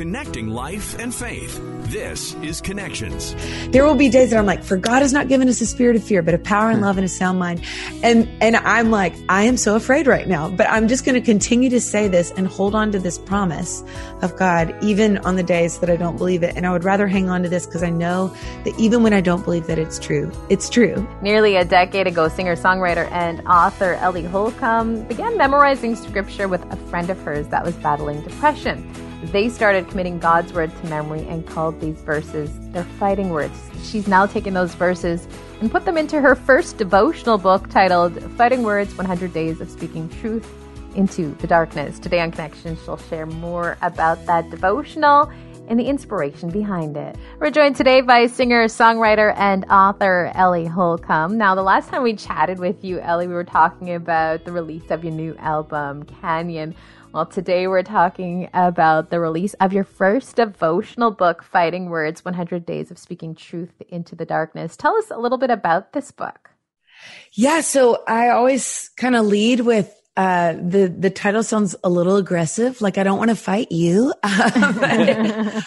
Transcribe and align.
Connecting 0.00 0.48
life 0.48 0.98
and 0.98 1.14
faith. 1.14 1.60
This 1.90 2.32
is 2.36 2.62
Connections. 2.62 3.36
There 3.68 3.84
will 3.84 3.96
be 3.96 4.08
days 4.08 4.30
that 4.30 4.38
I'm 4.38 4.46
like, 4.46 4.64
for 4.64 4.78
God 4.78 5.02
has 5.02 5.12
not 5.12 5.28
given 5.28 5.46
us 5.46 5.60
a 5.60 5.66
spirit 5.66 5.94
of 5.94 6.02
fear, 6.02 6.22
but 6.22 6.32
a 6.32 6.38
power 6.38 6.70
and 6.70 6.80
love 6.80 6.96
and 6.96 7.04
a 7.04 7.08
sound 7.08 7.38
mind. 7.38 7.60
And, 8.02 8.26
and 8.40 8.56
I'm 8.56 8.90
like, 8.90 9.12
I 9.28 9.42
am 9.42 9.58
so 9.58 9.76
afraid 9.76 10.06
right 10.06 10.26
now, 10.26 10.48
but 10.48 10.66
I'm 10.70 10.88
just 10.88 11.04
going 11.04 11.16
to 11.16 11.20
continue 11.20 11.68
to 11.68 11.82
say 11.82 12.08
this 12.08 12.30
and 12.30 12.46
hold 12.46 12.74
on 12.74 12.92
to 12.92 12.98
this 12.98 13.18
promise 13.18 13.84
of 14.22 14.34
God, 14.36 14.74
even 14.82 15.18
on 15.18 15.36
the 15.36 15.42
days 15.42 15.80
that 15.80 15.90
I 15.90 15.96
don't 15.96 16.16
believe 16.16 16.42
it. 16.42 16.56
And 16.56 16.66
I 16.66 16.72
would 16.72 16.84
rather 16.84 17.06
hang 17.06 17.28
on 17.28 17.42
to 17.42 17.50
this 17.50 17.66
because 17.66 17.82
I 17.82 17.90
know 17.90 18.34
that 18.64 18.72
even 18.78 19.02
when 19.02 19.12
I 19.12 19.20
don't 19.20 19.44
believe 19.44 19.66
that 19.66 19.78
it's 19.78 19.98
true, 19.98 20.32
it's 20.48 20.70
true. 20.70 21.06
Nearly 21.20 21.56
a 21.56 21.64
decade 21.66 22.06
ago, 22.06 22.26
singer, 22.28 22.56
songwriter, 22.56 23.06
and 23.12 23.46
author 23.46 23.96
Ellie 23.96 24.24
Holcomb 24.24 25.04
began 25.08 25.36
memorizing 25.36 25.94
scripture 25.94 26.48
with 26.48 26.64
a 26.72 26.76
friend 26.88 27.10
of 27.10 27.20
hers 27.20 27.48
that 27.48 27.66
was 27.66 27.74
battling 27.76 28.22
depression. 28.22 28.90
They 29.24 29.50
started 29.50 29.86
committing 29.88 30.18
God's 30.18 30.52
word 30.54 30.74
to 30.74 30.86
memory 30.86 31.26
and 31.28 31.46
called 31.46 31.78
these 31.78 32.00
verses 32.00 32.50
their 32.70 32.84
fighting 32.84 33.28
words. 33.28 33.70
She's 33.82 34.08
now 34.08 34.24
taken 34.24 34.54
those 34.54 34.74
verses 34.74 35.28
and 35.60 35.70
put 35.70 35.84
them 35.84 35.98
into 35.98 36.22
her 36.22 36.34
first 36.34 36.78
devotional 36.78 37.36
book 37.36 37.68
titled 37.68 38.22
Fighting 38.38 38.62
Words 38.62 38.96
100 38.96 39.34
Days 39.34 39.60
of 39.60 39.70
Speaking 39.70 40.08
Truth 40.08 40.50
into 40.96 41.34
the 41.34 41.46
Darkness. 41.46 41.98
Today 41.98 42.20
on 42.20 42.30
Connection, 42.30 42.78
she'll 42.82 42.96
share 42.96 43.26
more 43.26 43.76
about 43.82 44.24
that 44.24 44.48
devotional 44.48 45.30
and 45.68 45.78
the 45.78 45.84
inspiration 45.84 46.50
behind 46.50 46.96
it. 46.96 47.14
We're 47.38 47.50
joined 47.50 47.76
today 47.76 48.00
by 48.00 48.26
singer, 48.26 48.64
songwriter, 48.64 49.34
and 49.36 49.64
author 49.66 50.32
Ellie 50.34 50.66
Holcomb. 50.66 51.36
Now, 51.36 51.54
the 51.54 51.62
last 51.62 51.90
time 51.90 52.02
we 52.02 52.16
chatted 52.16 52.58
with 52.58 52.82
you, 52.82 52.98
Ellie, 53.00 53.28
we 53.28 53.34
were 53.34 53.44
talking 53.44 53.94
about 53.94 54.44
the 54.44 54.50
release 54.50 54.90
of 54.90 55.04
your 55.04 55.12
new 55.12 55.36
album, 55.36 56.04
Canyon. 56.04 56.74
Well, 57.12 57.26
today 57.26 57.66
we're 57.66 57.82
talking 57.82 58.48
about 58.54 59.10
the 59.10 59.18
release 59.18 59.54
of 59.54 59.72
your 59.72 59.82
first 59.82 60.36
devotional 60.36 61.10
book, 61.10 61.42
Fighting 61.42 61.90
Words 61.90 62.24
100 62.24 62.64
Days 62.64 62.92
of 62.92 62.98
Speaking 62.98 63.34
Truth 63.34 63.82
into 63.88 64.14
the 64.14 64.24
Darkness. 64.24 64.76
Tell 64.76 64.96
us 64.96 65.10
a 65.10 65.18
little 65.18 65.36
bit 65.36 65.50
about 65.50 65.92
this 65.92 66.12
book. 66.12 66.50
Yeah, 67.32 67.62
so 67.62 68.04
I 68.06 68.28
always 68.28 68.90
kind 68.96 69.16
of 69.16 69.26
lead 69.26 69.58
with 69.58 69.92
uh, 70.16 70.52
the 70.52 70.94
the 70.96 71.10
title 71.10 71.42
sounds 71.42 71.74
a 71.82 71.88
little 71.88 72.14
aggressive, 72.16 72.80
like 72.80 72.96
I 72.96 73.02
don't 73.02 73.18
want 73.18 73.30
to 73.30 73.36
fight 73.36 73.72
you. 73.72 74.14
I 74.22 75.62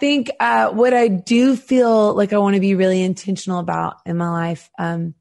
think 0.00 0.30
uh, 0.40 0.70
what 0.70 0.94
I 0.94 1.08
do 1.08 1.56
feel 1.56 2.14
like 2.14 2.32
I 2.32 2.38
want 2.38 2.54
to 2.54 2.60
be 2.60 2.74
really 2.74 3.02
intentional 3.02 3.58
about 3.58 3.96
in 4.06 4.16
my 4.16 4.30
life 4.30 4.70
um, 4.78 5.14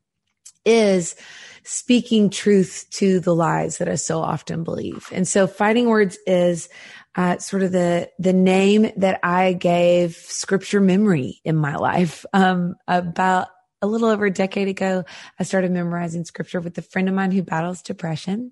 is 0.65 1.15
speaking 1.63 2.29
truth 2.29 2.85
to 2.91 3.19
the 3.19 3.33
lies 3.33 3.79
that 3.79 3.89
I 3.89 3.95
so 3.95 4.21
often 4.21 4.63
believe. 4.63 5.09
And 5.11 5.27
so 5.27 5.47
fighting 5.47 5.87
words 5.87 6.17
is 6.27 6.69
uh, 7.15 7.37
sort 7.37 7.63
of 7.63 7.71
the 7.71 8.09
the 8.19 8.33
name 8.33 8.91
that 8.97 9.19
I 9.23 9.53
gave 9.53 10.15
scripture 10.15 10.81
memory 10.81 11.41
in 11.43 11.55
my 11.55 11.75
life. 11.75 12.25
Um, 12.35 12.75
about 12.85 13.47
a 13.81 13.87
little 13.87 14.09
over 14.09 14.25
a 14.25 14.31
decade 14.31 14.67
ago, 14.67 15.05
I 15.39 15.43
started 15.43 15.71
memorizing 15.71 16.25
scripture 16.25 16.59
with 16.59 16.77
a 16.77 16.81
friend 16.81 17.07
of 17.07 17.15
mine 17.15 17.31
who 17.31 17.43
battles 17.43 17.81
depression. 17.81 18.51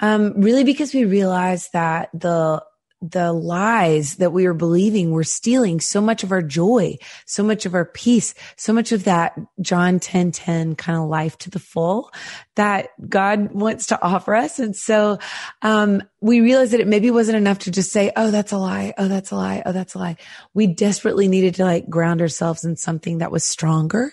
Um, 0.00 0.40
really 0.40 0.64
because 0.64 0.92
we 0.92 1.04
realized 1.04 1.72
that 1.74 2.08
the 2.12 2.64
the 3.10 3.32
lies 3.32 4.16
that 4.16 4.32
we 4.32 4.46
were 4.46 4.54
believing 4.54 5.10
were 5.10 5.24
stealing 5.24 5.80
so 5.80 6.00
much 6.00 6.22
of 6.22 6.32
our 6.32 6.42
joy, 6.42 6.96
so 7.26 7.42
much 7.42 7.66
of 7.66 7.74
our 7.74 7.84
peace, 7.84 8.34
so 8.56 8.72
much 8.72 8.92
of 8.92 9.04
that 9.04 9.38
John 9.60 10.00
10, 10.00 10.32
10 10.32 10.76
kind 10.76 10.98
of 10.98 11.08
life 11.08 11.36
to 11.38 11.50
the 11.50 11.58
full 11.58 12.10
that 12.56 12.88
God 13.08 13.52
wants 13.52 13.86
to 13.86 14.00
offer 14.00 14.34
us. 14.34 14.58
And 14.58 14.74
so, 14.74 15.18
um, 15.62 16.02
we 16.24 16.40
realized 16.40 16.72
that 16.72 16.80
it 16.80 16.86
maybe 16.86 17.10
wasn't 17.10 17.36
enough 17.36 17.58
to 17.60 17.70
just 17.70 17.92
say, 17.92 18.10
Oh, 18.16 18.30
that's 18.30 18.52
a 18.52 18.56
lie. 18.56 18.94
Oh, 18.96 19.08
that's 19.08 19.30
a 19.30 19.36
lie. 19.36 19.62
Oh, 19.66 19.72
that's 19.72 19.94
a 19.94 19.98
lie. 19.98 20.16
We 20.54 20.66
desperately 20.66 21.28
needed 21.28 21.56
to 21.56 21.64
like 21.64 21.90
ground 21.90 22.22
ourselves 22.22 22.64
in 22.64 22.76
something 22.76 23.18
that 23.18 23.30
was 23.30 23.44
stronger. 23.44 24.10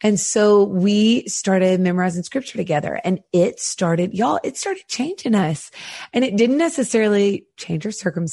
And 0.00 0.18
so 0.18 0.64
we 0.64 1.28
started 1.28 1.78
memorizing 1.78 2.22
scripture 2.22 2.56
together 2.56 2.98
and 3.04 3.20
it 3.34 3.60
started, 3.60 4.14
y'all, 4.14 4.40
it 4.42 4.56
started 4.56 4.88
changing 4.88 5.34
us 5.34 5.70
and 6.14 6.24
it 6.24 6.36
didn't 6.36 6.56
necessarily 6.56 7.46
change 7.58 7.84
our 7.84 7.92
circumstances. 7.92 8.29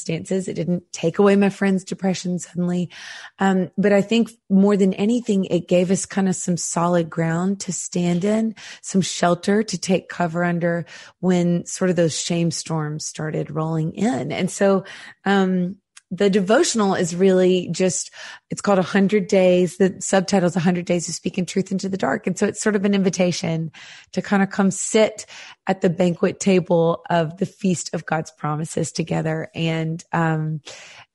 It 0.48 0.54
didn't 0.54 0.92
take 0.92 1.18
away 1.18 1.36
my 1.36 1.48
friend's 1.48 1.84
depression 1.84 2.38
suddenly. 2.38 2.90
Um, 3.38 3.70
but 3.78 3.92
I 3.92 4.02
think 4.02 4.30
more 4.50 4.76
than 4.76 4.94
anything, 4.94 5.44
it 5.46 5.68
gave 5.68 5.90
us 5.90 6.06
kind 6.06 6.28
of 6.28 6.36
some 6.36 6.56
solid 6.56 7.08
ground 7.08 7.60
to 7.60 7.72
stand 7.72 8.24
in, 8.24 8.54
some 8.82 9.00
shelter 9.00 9.62
to 9.62 9.78
take 9.78 10.08
cover 10.08 10.44
under 10.44 10.84
when 11.20 11.64
sort 11.66 11.90
of 11.90 11.96
those 11.96 12.18
shame 12.18 12.50
storms 12.50 13.06
started 13.06 13.50
rolling 13.50 13.94
in. 13.94 14.32
And 14.32 14.50
so, 14.50 14.84
um, 15.24 15.76
the 16.10 16.30
devotional 16.30 16.94
is 16.94 17.14
really 17.14 17.68
just, 17.70 18.10
it's 18.48 18.62
called 18.62 18.78
a 18.78 18.82
hundred 18.82 19.28
days. 19.28 19.76
The 19.76 19.96
subtitle 20.00 20.46
is 20.46 20.56
a 20.56 20.60
hundred 20.60 20.86
days 20.86 21.08
of 21.08 21.14
speaking 21.14 21.44
truth 21.44 21.70
into 21.70 21.88
the 21.88 21.98
dark. 21.98 22.26
And 22.26 22.38
so 22.38 22.46
it's 22.46 22.62
sort 22.62 22.76
of 22.76 22.84
an 22.84 22.94
invitation 22.94 23.70
to 24.12 24.22
kind 24.22 24.42
of 24.42 24.48
come 24.48 24.70
sit 24.70 25.26
at 25.66 25.82
the 25.82 25.90
banquet 25.90 26.40
table 26.40 27.02
of 27.10 27.36
the 27.36 27.46
feast 27.46 27.92
of 27.92 28.06
God's 28.06 28.30
promises 28.30 28.90
together 28.90 29.50
and, 29.54 30.02
um, 30.12 30.62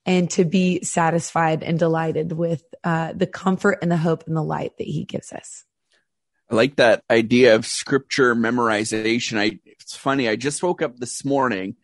and 0.06 0.30
to 0.32 0.46
be 0.46 0.84
satisfied 0.84 1.64
and 1.64 1.80
delighted 1.80 2.32
with, 2.34 2.64
uh, 2.84 3.14
the 3.14 3.28
comfort 3.28 3.80
and 3.82 3.92
the 3.92 3.98
hope 3.98 4.28
and 4.28 4.38
the 4.38 4.44
light 4.44 4.78
that 4.78 4.88
he 4.88 5.06
gives 5.06 5.32
us. 5.32 5.64
I 6.52 6.56
like 6.56 6.76
that 6.76 7.02
idea 7.10 7.56
of 7.56 7.66
scripture 7.66 8.36
memorization. 8.36 9.40
I, 9.40 9.60
it's 9.66 9.96
funny. 9.96 10.30
I 10.30 10.36
just 10.36 10.62
woke 10.62 10.84
up 10.84 10.98
this 10.98 11.26
morning 11.26 11.78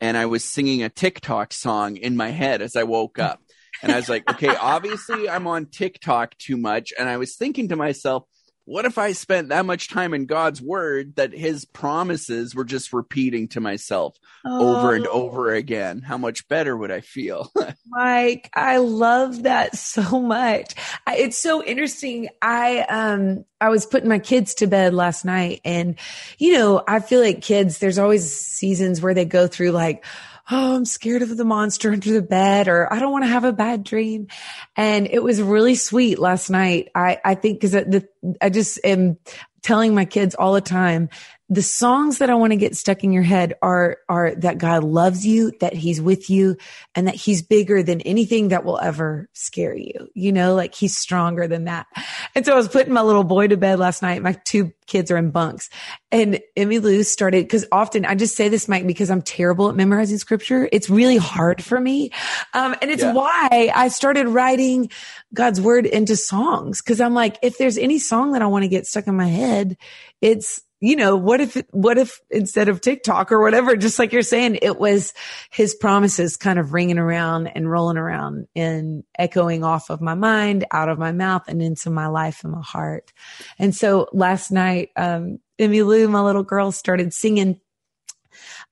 and 0.00 0.16
I 0.16 0.26
was 0.26 0.44
singing 0.44 0.82
a 0.82 0.88
TikTok 0.88 1.52
song 1.52 1.96
in 1.96 2.16
my 2.16 2.30
head 2.30 2.62
as 2.62 2.76
I 2.76 2.84
woke 2.84 3.18
up. 3.18 3.40
And 3.82 3.92
I 3.92 3.96
was 3.96 4.08
like, 4.08 4.28
okay, 4.30 4.54
obviously 4.56 5.28
I'm 5.28 5.46
on 5.46 5.66
TikTok 5.66 6.36
too 6.38 6.56
much. 6.56 6.92
And 6.98 7.08
I 7.08 7.18
was 7.18 7.36
thinking 7.36 7.68
to 7.68 7.76
myself, 7.76 8.24
what 8.66 8.84
if 8.84 8.98
I 8.98 9.12
spent 9.12 9.50
that 9.50 9.64
much 9.64 9.88
time 9.88 10.12
in 10.12 10.26
God's 10.26 10.60
word 10.60 11.14
that 11.14 11.32
his 11.32 11.64
promises 11.64 12.52
were 12.52 12.64
just 12.64 12.92
repeating 12.92 13.46
to 13.48 13.60
myself 13.60 14.16
oh. 14.44 14.76
over 14.76 14.94
and 14.96 15.06
oh. 15.06 15.22
over 15.22 15.54
again? 15.54 16.02
How 16.02 16.18
much 16.18 16.48
better 16.48 16.76
would 16.76 16.90
I 16.90 17.00
feel? 17.00 17.50
Mike, 17.86 18.50
I 18.54 18.78
love 18.78 19.44
that 19.44 19.76
so 19.76 20.20
much. 20.20 20.74
It's 21.08 21.38
so 21.38 21.62
interesting. 21.62 22.28
I, 22.42 22.80
um, 22.80 23.44
I 23.60 23.68
was 23.68 23.86
putting 23.86 24.08
my 24.08 24.18
kids 24.18 24.54
to 24.56 24.66
bed 24.66 24.94
last 24.94 25.24
night 25.24 25.60
and, 25.64 25.94
you 26.36 26.54
know, 26.54 26.82
I 26.86 26.98
feel 26.98 27.20
like 27.20 27.42
kids, 27.42 27.78
there's 27.78 28.00
always 28.00 28.34
seasons 28.36 29.00
where 29.00 29.14
they 29.14 29.24
go 29.24 29.46
through 29.46 29.70
like, 29.70 30.04
oh, 30.50 30.76
I'm 30.76 30.84
scared 30.84 31.22
of 31.22 31.36
the 31.36 31.44
monster 31.44 31.92
under 31.92 32.12
the 32.12 32.22
bed 32.22 32.68
or 32.68 32.92
I 32.92 32.98
don't 32.98 33.12
want 33.12 33.24
to 33.24 33.30
have 33.30 33.44
a 33.44 33.52
bad 33.52 33.82
dream. 33.84 34.28
And 34.76 35.08
it 35.10 35.22
was 35.22 35.42
really 35.42 35.74
sweet 35.74 36.18
last 36.18 36.50
night. 36.50 36.90
I, 36.94 37.18
I 37.24 37.34
think 37.34 37.60
cause 37.60 37.72
the, 37.72 38.08
I 38.40 38.50
just 38.50 38.78
am 38.84 39.18
telling 39.62 39.94
my 39.94 40.04
kids 40.04 40.36
all 40.36 40.52
the 40.52 40.60
time 40.60 41.08
the 41.48 41.62
songs 41.62 42.18
that 42.18 42.28
I 42.28 42.34
want 42.34 42.52
to 42.52 42.56
get 42.56 42.74
stuck 42.74 43.04
in 43.04 43.12
your 43.12 43.22
head 43.22 43.54
are, 43.62 43.98
are 44.08 44.34
that 44.36 44.58
God 44.58 44.82
loves 44.82 45.24
you, 45.24 45.52
that 45.60 45.74
he's 45.74 46.00
with 46.00 46.28
you 46.28 46.56
and 46.96 47.06
that 47.06 47.14
he's 47.14 47.42
bigger 47.42 47.84
than 47.84 48.00
anything 48.00 48.48
that 48.48 48.64
will 48.64 48.80
ever 48.80 49.28
scare 49.32 49.76
you. 49.76 50.08
You 50.14 50.32
know, 50.32 50.56
like 50.56 50.74
he's 50.74 50.96
stronger 50.96 51.46
than 51.46 51.64
that. 51.64 51.86
And 52.34 52.44
so 52.44 52.52
I 52.52 52.56
was 52.56 52.66
putting 52.68 52.92
my 52.92 53.02
little 53.02 53.22
boy 53.22 53.46
to 53.48 53.56
bed 53.56 53.78
last 53.78 54.02
night. 54.02 54.22
My 54.22 54.32
two 54.32 54.72
kids 54.86 55.10
are 55.10 55.16
in 55.16 55.30
bunks 55.30 55.70
and 56.10 56.40
Emmy 56.56 56.78
Lou 56.78 57.02
started 57.02 57.48
cause 57.48 57.64
often 57.72 58.04
I 58.04 58.14
just 58.14 58.36
say 58.36 58.48
this, 58.48 58.68
Mike, 58.68 58.86
because 58.86 59.10
I'm 59.10 59.22
terrible 59.22 59.68
at 59.68 59.76
memorizing 59.76 60.18
scripture. 60.18 60.68
It's 60.72 60.90
really 60.90 61.16
hard 61.16 61.62
for 61.62 61.80
me. 61.80 62.10
Um, 62.54 62.74
and 62.82 62.90
it's 62.90 63.02
yeah. 63.02 63.12
why 63.12 63.70
I 63.74 63.88
started 63.88 64.28
writing 64.28 64.90
God's 65.34 65.60
word 65.60 65.86
into 65.86 66.16
songs. 66.16 66.80
Cause 66.80 67.00
I'm 67.00 67.14
like, 67.14 67.38
if 67.42 67.58
there's 67.58 67.78
any 67.78 67.98
song 67.98 68.32
that 68.32 68.42
I 68.42 68.46
want 68.46 68.64
to 68.64 68.68
get 68.68 68.86
stuck 68.86 69.06
in 69.06 69.16
my 69.16 69.28
head, 69.28 69.76
it's 70.20 70.62
you 70.80 70.96
know, 70.96 71.16
what 71.16 71.40
if, 71.40 71.56
what 71.70 71.96
if 71.96 72.20
instead 72.30 72.68
of 72.68 72.80
TikTok 72.80 73.32
or 73.32 73.40
whatever, 73.40 73.76
just 73.76 73.98
like 73.98 74.12
you're 74.12 74.22
saying, 74.22 74.58
it 74.60 74.78
was 74.78 75.14
his 75.50 75.74
promises 75.74 76.36
kind 76.36 76.58
of 76.58 76.74
ringing 76.74 76.98
around 76.98 77.46
and 77.46 77.70
rolling 77.70 77.96
around 77.96 78.46
and 78.54 79.02
echoing 79.18 79.64
off 79.64 79.88
of 79.88 80.00
my 80.00 80.14
mind, 80.14 80.66
out 80.70 80.88
of 80.88 80.98
my 80.98 81.12
mouth 81.12 81.44
and 81.48 81.62
into 81.62 81.88
my 81.88 82.08
life 82.08 82.44
and 82.44 82.52
my 82.52 82.62
heart. 82.62 83.12
And 83.58 83.74
so 83.74 84.08
last 84.12 84.50
night, 84.50 84.90
um, 84.96 85.38
Emmy 85.58 85.82
Lou, 85.82 86.08
my 86.08 86.20
little 86.20 86.42
girl 86.42 86.72
started 86.72 87.14
singing, 87.14 87.58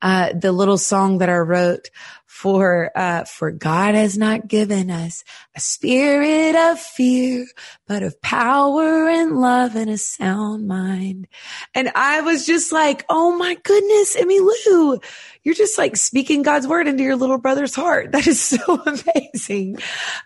uh, 0.02 0.34
the 0.34 0.52
little 0.52 0.76
song 0.76 1.18
that 1.18 1.30
I 1.30 1.36
wrote 1.38 1.88
for, 2.34 2.90
uh, 2.96 3.22
for 3.22 3.52
God 3.52 3.94
has 3.94 4.18
not 4.18 4.48
given 4.48 4.90
us 4.90 5.22
a 5.54 5.60
spirit 5.60 6.56
of 6.56 6.80
fear, 6.80 7.46
but 7.86 8.02
of 8.02 8.20
power 8.22 9.08
and 9.08 9.38
love 9.40 9.76
and 9.76 9.88
a 9.88 9.96
sound 9.96 10.66
mind. 10.66 11.28
And 11.76 11.92
I 11.94 12.22
was 12.22 12.44
just 12.44 12.72
like, 12.72 13.04
Oh 13.08 13.36
my 13.36 13.54
goodness, 13.62 14.16
Emmy 14.16 14.40
Lou, 14.40 14.98
you're 15.44 15.54
just 15.54 15.78
like 15.78 15.96
speaking 15.96 16.42
God's 16.42 16.66
word 16.66 16.88
into 16.88 17.04
your 17.04 17.14
little 17.14 17.38
brother's 17.38 17.74
heart. 17.74 18.10
That 18.14 18.26
is 18.26 18.40
so 18.40 18.82
amazing. 18.84 19.78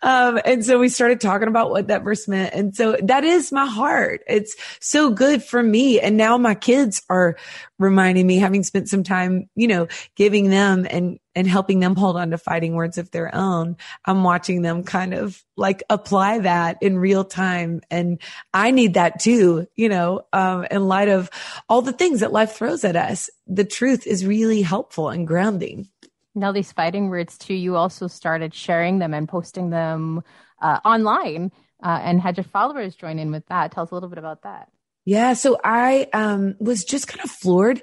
Um, 0.03 0.41
and 0.45 0.65
so 0.65 0.79
we 0.79 0.89
started 0.89 1.21
talking 1.21 1.49
about 1.49 1.71
what 1.71 1.89
that 1.89 2.05
verse 2.05 2.27
meant. 2.27 2.55
And 2.55 2.75
so 2.75 2.97
that 3.03 3.25
is 3.25 3.53
my 3.53 3.67
heart. 3.67 4.23
It's 4.27 4.57
so 4.81 5.11
good 5.11 5.43
for 5.43 5.63
me. 5.63 6.01
And 6.01 6.17
now 6.17 6.39
my 6.39 6.55
kids 6.55 7.03
are 7.11 7.37
reminding 7.79 8.27
me, 8.27 8.39
having 8.39 8.63
spent 8.63 8.89
some 8.89 9.03
time, 9.03 9.49
you 9.55 9.69
know, 9.69 9.89
giving 10.17 10.51
them 10.51 10.87
and 10.89 11.19
and 11.39 11.47
helping 11.47 11.79
them 11.79 11.95
hold 11.95 12.17
on 12.17 12.33
to 12.33 12.37
fighting 12.37 12.75
words 12.75 12.99
of 12.99 13.13
their 13.13 13.33
own, 13.33 13.77
I'm 14.05 14.25
watching 14.25 14.63
them 14.63 14.83
kind 14.83 15.15
of 15.15 15.41
like 15.57 15.85
apply 15.89 16.41
that 16.41 16.79
in 16.83 16.99
real 16.99 17.23
time. 17.23 17.81
And 17.93 18.21
I 18.53 18.73
need 18.73 18.95
that 18.95 19.21
too, 19.21 19.69
you 19.77 19.89
know, 19.89 20.23
um, 20.33 20.67
in 20.69 20.89
light 20.89 21.09
of 21.09 21.31
all 21.69 21.81
the 21.81 21.93
things 21.93 22.21
that 22.21 22.33
life 22.33 22.57
throws 22.57 22.85
at 22.85 22.97
us. 22.97 23.31
The 23.47 23.65
truth 23.65 24.05
is 24.05 24.27
really 24.27 24.63
helpful 24.63 25.11
and 25.11 25.29
grounding. 25.29 25.87
Now, 26.35 26.51
these 26.51 26.73
fighting 26.73 27.09
words 27.09 27.39
too, 27.39 27.55
you 27.55 27.77
also 27.77 28.09
started 28.09 28.53
sharing 28.53 28.99
them 28.99 29.15
and 29.15 29.29
posting 29.29 29.71
them 29.71 30.25
uh, 30.61 30.81
online 30.85 31.53
uh, 31.85 32.01
and 32.03 32.21
had 32.21 32.37
your 32.37 32.45
followers 32.45 32.97
join 32.97 33.21
in 33.21 33.31
with 33.31 33.47
that. 33.47 33.71
Tell 33.71 33.85
us 33.85 33.93
a 33.93 33.95
little 33.95 34.09
bit 34.09 34.19
about 34.19 34.43
that. 34.43 34.71
Yeah. 35.05 35.35
So 35.35 35.61
I 35.63 36.09
um, 36.13 36.57
was 36.59 36.83
just 36.83 37.07
kind 37.07 37.25
of 37.25 37.31
floored 37.31 37.81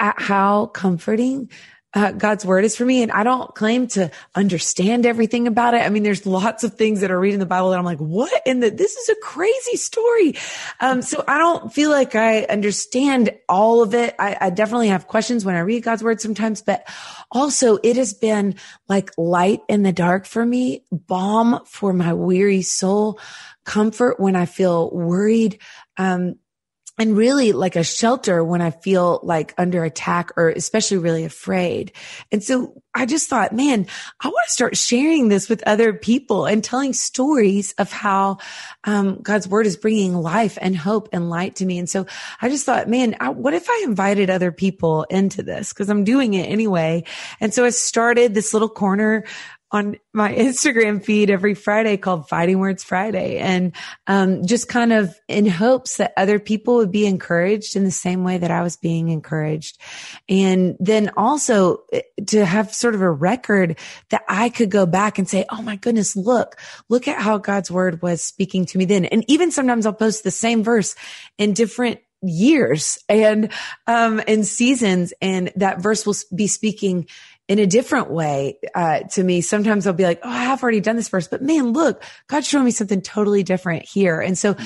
at 0.00 0.20
how 0.20 0.66
comforting 0.66 1.50
uh, 1.96 2.12
God's 2.12 2.44
word 2.44 2.64
is 2.66 2.76
for 2.76 2.84
me. 2.84 3.02
And 3.02 3.10
I 3.10 3.24
don't 3.24 3.54
claim 3.54 3.88
to 3.88 4.10
understand 4.34 5.06
everything 5.06 5.46
about 5.46 5.72
it. 5.72 5.78
I 5.78 5.88
mean, 5.88 6.02
there's 6.02 6.26
lots 6.26 6.62
of 6.62 6.74
things 6.74 7.00
that 7.00 7.10
are 7.10 7.18
reading 7.18 7.40
the 7.40 7.46
Bible 7.46 7.70
that 7.70 7.78
I'm 7.78 7.86
like, 7.86 7.98
what 7.98 8.42
in 8.44 8.60
the, 8.60 8.68
this 8.68 8.96
is 8.96 9.08
a 9.08 9.14
crazy 9.22 9.76
story. 9.76 10.34
Um, 10.78 11.00
so 11.00 11.24
I 11.26 11.38
don't 11.38 11.72
feel 11.72 11.88
like 11.88 12.14
I 12.14 12.42
understand 12.42 13.30
all 13.48 13.82
of 13.82 13.94
it. 13.94 14.14
I, 14.18 14.36
I 14.38 14.50
definitely 14.50 14.88
have 14.88 15.08
questions 15.08 15.46
when 15.46 15.54
I 15.54 15.60
read 15.60 15.84
God's 15.84 16.02
word 16.02 16.20
sometimes, 16.20 16.60
but 16.60 16.86
also 17.30 17.78
it 17.82 17.96
has 17.96 18.12
been 18.12 18.56
like 18.88 19.10
light 19.16 19.62
in 19.66 19.82
the 19.82 19.92
dark 19.92 20.26
for 20.26 20.44
me, 20.44 20.84
balm 20.92 21.60
for 21.64 21.94
my 21.94 22.12
weary 22.12 22.60
soul, 22.60 23.18
comfort 23.64 24.20
when 24.20 24.36
I 24.36 24.44
feel 24.44 24.90
worried. 24.90 25.60
Um, 25.96 26.36
and 26.98 27.16
really 27.16 27.52
like 27.52 27.76
a 27.76 27.84
shelter 27.84 28.42
when 28.42 28.62
I 28.62 28.70
feel 28.70 29.20
like 29.22 29.54
under 29.58 29.84
attack 29.84 30.30
or 30.36 30.48
especially 30.48 30.96
really 30.98 31.24
afraid. 31.24 31.92
And 32.32 32.42
so 32.42 32.82
I 32.94 33.04
just 33.04 33.28
thought, 33.28 33.52
man, 33.52 33.86
I 34.20 34.28
want 34.28 34.46
to 34.46 34.52
start 34.52 34.76
sharing 34.76 35.28
this 35.28 35.50
with 35.50 35.62
other 35.66 35.92
people 35.92 36.46
and 36.46 36.64
telling 36.64 36.94
stories 36.94 37.74
of 37.76 37.92
how 37.92 38.38
um, 38.84 39.20
God's 39.20 39.46
word 39.46 39.66
is 39.66 39.76
bringing 39.76 40.14
life 40.14 40.56
and 40.60 40.74
hope 40.74 41.10
and 41.12 41.28
light 41.28 41.56
to 41.56 41.66
me. 41.66 41.78
And 41.78 41.88
so 41.88 42.06
I 42.40 42.48
just 42.48 42.64
thought, 42.64 42.88
man, 42.88 43.16
I, 43.20 43.28
what 43.28 43.52
if 43.52 43.68
I 43.68 43.82
invited 43.84 44.30
other 44.30 44.50
people 44.50 45.02
into 45.04 45.42
this? 45.42 45.74
Cause 45.74 45.90
I'm 45.90 46.04
doing 46.04 46.32
it 46.32 46.44
anyway. 46.44 47.04
And 47.40 47.52
so 47.52 47.66
I 47.66 47.70
started 47.70 48.32
this 48.32 48.54
little 48.54 48.70
corner 48.70 49.24
on 49.70 49.96
my 50.12 50.32
Instagram 50.34 51.04
feed 51.04 51.30
every 51.30 51.54
Friday 51.54 51.96
called 51.96 52.28
Fighting 52.28 52.58
Words 52.58 52.84
Friday. 52.84 53.38
And 53.38 53.74
um, 54.06 54.46
just 54.46 54.68
kind 54.68 54.92
of 54.92 55.18
in 55.28 55.46
hopes 55.46 55.96
that 55.96 56.12
other 56.16 56.38
people 56.38 56.76
would 56.76 56.92
be 56.92 57.06
encouraged 57.06 57.76
in 57.76 57.84
the 57.84 57.90
same 57.90 58.24
way 58.24 58.38
that 58.38 58.50
I 58.50 58.62
was 58.62 58.76
being 58.76 59.08
encouraged. 59.08 59.78
And 60.28 60.76
then 60.78 61.10
also 61.16 61.84
eh, 61.92 62.02
to 62.28 62.44
have 62.44 62.72
sort 62.72 62.94
of 62.94 63.02
a 63.02 63.10
record 63.10 63.78
that 64.10 64.22
I 64.28 64.48
could 64.48 64.70
go 64.70 64.86
back 64.86 65.18
and 65.18 65.28
say, 65.28 65.44
Oh 65.50 65.62
my 65.62 65.76
goodness, 65.76 66.16
look, 66.16 66.56
look 66.88 67.08
at 67.08 67.20
how 67.20 67.38
God's 67.38 67.70
word 67.70 68.02
was 68.02 68.22
speaking 68.22 68.66
to 68.66 68.78
me 68.78 68.84
then. 68.84 69.04
And 69.04 69.24
even 69.28 69.50
sometimes 69.50 69.86
I'll 69.86 69.92
post 69.92 70.24
the 70.24 70.30
same 70.30 70.62
verse 70.62 70.94
in 71.38 71.52
different 71.52 72.00
years 72.22 72.98
and 73.08 73.52
um 73.86 74.22
and 74.26 74.46
seasons 74.46 75.12
and 75.20 75.52
that 75.54 75.80
verse 75.82 76.06
will 76.06 76.16
be 76.34 76.46
speaking 76.46 77.06
in 77.48 77.58
a 77.58 77.66
different 77.66 78.10
way 78.10 78.58
uh, 78.74 79.00
to 79.00 79.22
me. 79.22 79.40
Sometimes 79.40 79.86
I'll 79.86 79.92
be 79.92 80.04
like, 80.04 80.20
"Oh, 80.22 80.28
I 80.28 80.44
have 80.44 80.62
already 80.62 80.80
done 80.80 80.96
this 80.96 81.08
verse," 81.08 81.28
but 81.28 81.42
man, 81.42 81.72
look, 81.72 82.02
God's 82.26 82.48
showing 82.48 82.64
me 82.64 82.70
something 82.70 83.02
totally 83.02 83.42
different 83.42 83.84
here. 83.84 84.20
And 84.20 84.36
so, 84.36 84.56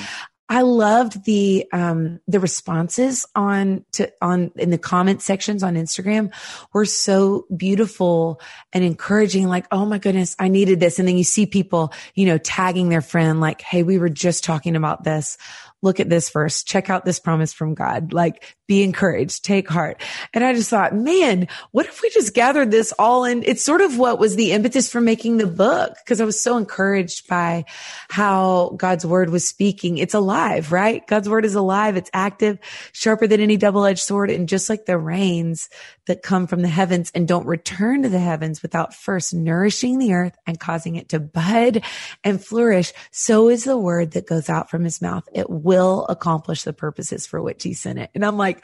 I 0.51 0.63
loved 0.63 1.23
the 1.23 1.65
um, 1.71 2.19
the 2.27 2.41
responses 2.41 3.25
on 3.33 3.85
to 3.93 4.11
on 4.21 4.51
in 4.57 4.69
the 4.69 4.77
comment 4.77 5.21
sections 5.21 5.63
on 5.63 5.75
Instagram 5.75 6.33
were 6.73 6.83
so 6.83 7.45
beautiful 7.55 8.41
and 8.73 8.83
encouraging. 8.83 9.47
Like, 9.47 9.65
oh 9.71 9.85
my 9.85 9.97
goodness, 9.97 10.35
I 10.39 10.49
needed 10.49 10.81
this. 10.81 10.99
And 10.99 11.07
then 11.07 11.17
you 11.17 11.23
see 11.23 11.45
people, 11.45 11.93
you 12.15 12.25
know, 12.25 12.37
tagging 12.37 12.89
their 12.89 12.99
friend, 12.99 13.39
like, 13.39 13.61
"Hey, 13.61 13.83
we 13.83 13.97
were 13.97 14.09
just 14.09 14.43
talking 14.43 14.75
about 14.75 15.05
this." 15.05 15.37
Look 15.81 15.99
at 15.99 16.09
this 16.09 16.29
verse, 16.29 16.63
check 16.63 16.89
out 16.89 17.05
this 17.05 17.19
promise 17.19 17.53
from 17.53 17.73
God, 17.73 18.13
like 18.13 18.55
be 18.67 18.83
encouraged, 18.83 19.43
take 19.43 19.67
heart. 19.67 20.01
And 20.33 20.43
I 20.43 20.53
just 20.53 20.69
thought, 20.69 20.95
man, 20.95 21.47
what 21.71 21.87
if 21.87 22.01
we 22.01 22.09
just 22.09 22.33
gathered 22.33 22.71
this 22.71 22.93
all 22.97 23.25
in? 23.25 23.43
It's 23.43 23.63
sort 23.63 23.81
of 23.81 23.97
what 23.97 24.19
was 24.19 24.35
the 24.35 24.51
impetus 24.51 24.89
for 24.89 25.01
making 25.01 25.37
the 25.37 25.47
book 25.47 25.93
because 26.03 26.21
I 26.21 26.25
was 26.25 26.39
so 26.39 26.57
encouraged 26.57 27.27
by 27.27 27.65
how 28.09 28.75
God's 28.77 29.05
word 29.05 29.29
was 29.29 29.47
speaking. 29.47 29.97
It's 29.97 30.13
alive, 30.13 30.71
right? 30.71 31.05
God's 31.07 31.27
word 31.27 31.45
is 31.45 31.55
alive. 31.55 31.97
It's 31.97 32.11
active, 32.13 32.59
sharper 32.93 33.27
than 33.27 33.41
any 33.41 33.57
double 33.57 33.85
edged 33.85 34.03
sword. 34.03 34.29
And 34.29 34.47
just 34.47 34.69
like 34.69 34.85
the 34.85 34.97
rains 34.97 35.69
that 36.07 36.23
come 36.23 36.47
from 36.47 36.61
the 36.61 36.67
heavens 36.67 37.11
and 37.13 37.27
don't 37.27 37.45
return 37.45 38.03
to 38.03 38.09
the 38.09 38.19
heavens 38.19 38.61
without 38.61 38.93
first 38.93 39.33
nourishing 39.33 39.99
the 39.99 40.13
earth 40.13 40.35
and 40.47 40.59
causing 40.59 40.95
it 40.95 41.09
to 41.09 41.19
bud 41.19 41.83
and 42.23 42.43
flourish, 42.43 42.93
so 43.11 43.49
is 43.49 43.63
the 43.63 43.77
word 43.77 44.11
that 44.11 44.27
goes 44.27 44.49
out 44.49 44.69
from 44.69 44.83
his 44.83 45.01
mouth. 45.01 45.27
It 45.33 45.49
will 45.49 46.05
accomplish 46.07 46.63
the 46.63 46.73
purposes 46.73 47.27
for 47.27 47.41
which 47.41 47.63
he 47.63 47.73
sent 47.73 47.99
it. 47.99 48.09
And 48.15 48.25
I'm 48.25 48.37
like, 48.37 48.63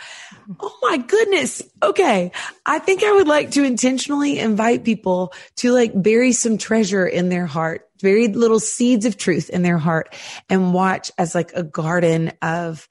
oh 0.59 0.77
my 0.81 0.97
goodness. 0.97 1.61
Okay. 1.83 2.31
I 2.65 2.79
think 2.79 3.03
I 3.03 3.13
would 3.13 3.27
like 3.27 3.51
to 3.51 3.63
intentionally 3.63 4.39
invite 4.39 4.83
people 4.83 5.33
to 5.57 5.71
like 5.71 5.91
bury 5.95 6.31
some 6.31 6.57
treasure 6.57 7.05
in 7.05 7.29
their 7.29 7.45
heart, 7.45 7.89
very 8.01 8.27
little 8.27 8.59
seeds 8.59 9.05
of 9.05 9.17
truth 9.17 9.49
in 9.49 9.61
their 9.61 9.77
heart 9.77 10.15
and 10.49 10.73
watch 10.73 11.11
as 11.17 11.35
like 11.35 11.51
a 11.53 11.63
garden 11.63 12.31
of 12.41 12.87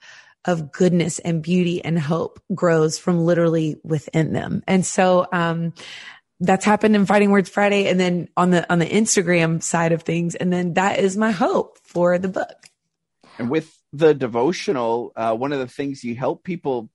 of 0.47 0.73
goodness 0.73 1.19
and 1.19 1.43
beauty 1.43 1.85
and 1.85 1.99
hope 1.99 2.41
grows 2.55 2.99
from 2.99 3.25
literally 3.25 3.77
within 3.83 4.33
them. 4.33 4.63
And 4.67 4.85
so, 4.85 5.27
um, 5.33 5.73
that's 6.41 6.65
happened 6.65 6.95
in 6.95 7.07
Fighting 7.07 7.31
Words 7.31 7.49
Friday 7.49 7.89
and 7.89 7.99
then 7.99 8.29
on 8.37 8.51
the, 8.51 8.71
on 8.71 8.79
the 8.79 8.87
Instagram 8.87 9.63
side 9.63 9.93
of 9.93 10.03
things. 10.03 10.35
And 10.35 10.53
then 10.53 10.75
that 10.75 10.99
is 10.99 11.17
my 11.17 11.31
hope 11.31 11.79
for 11.85 12.19
the 12.19 12.29
book. 12.29 12.67
And 13.39 13.51
with 13.51 13.75
the 13.93 14.15
devotional, 14.15 15.13
uh, 15.17 15.35
one 15.35 15.53
of 15.53 15.59
the 15.59 15.67
things 15.67 16.05
you 16.05 16.15
help 16.15 16.45
people 16.45 16.91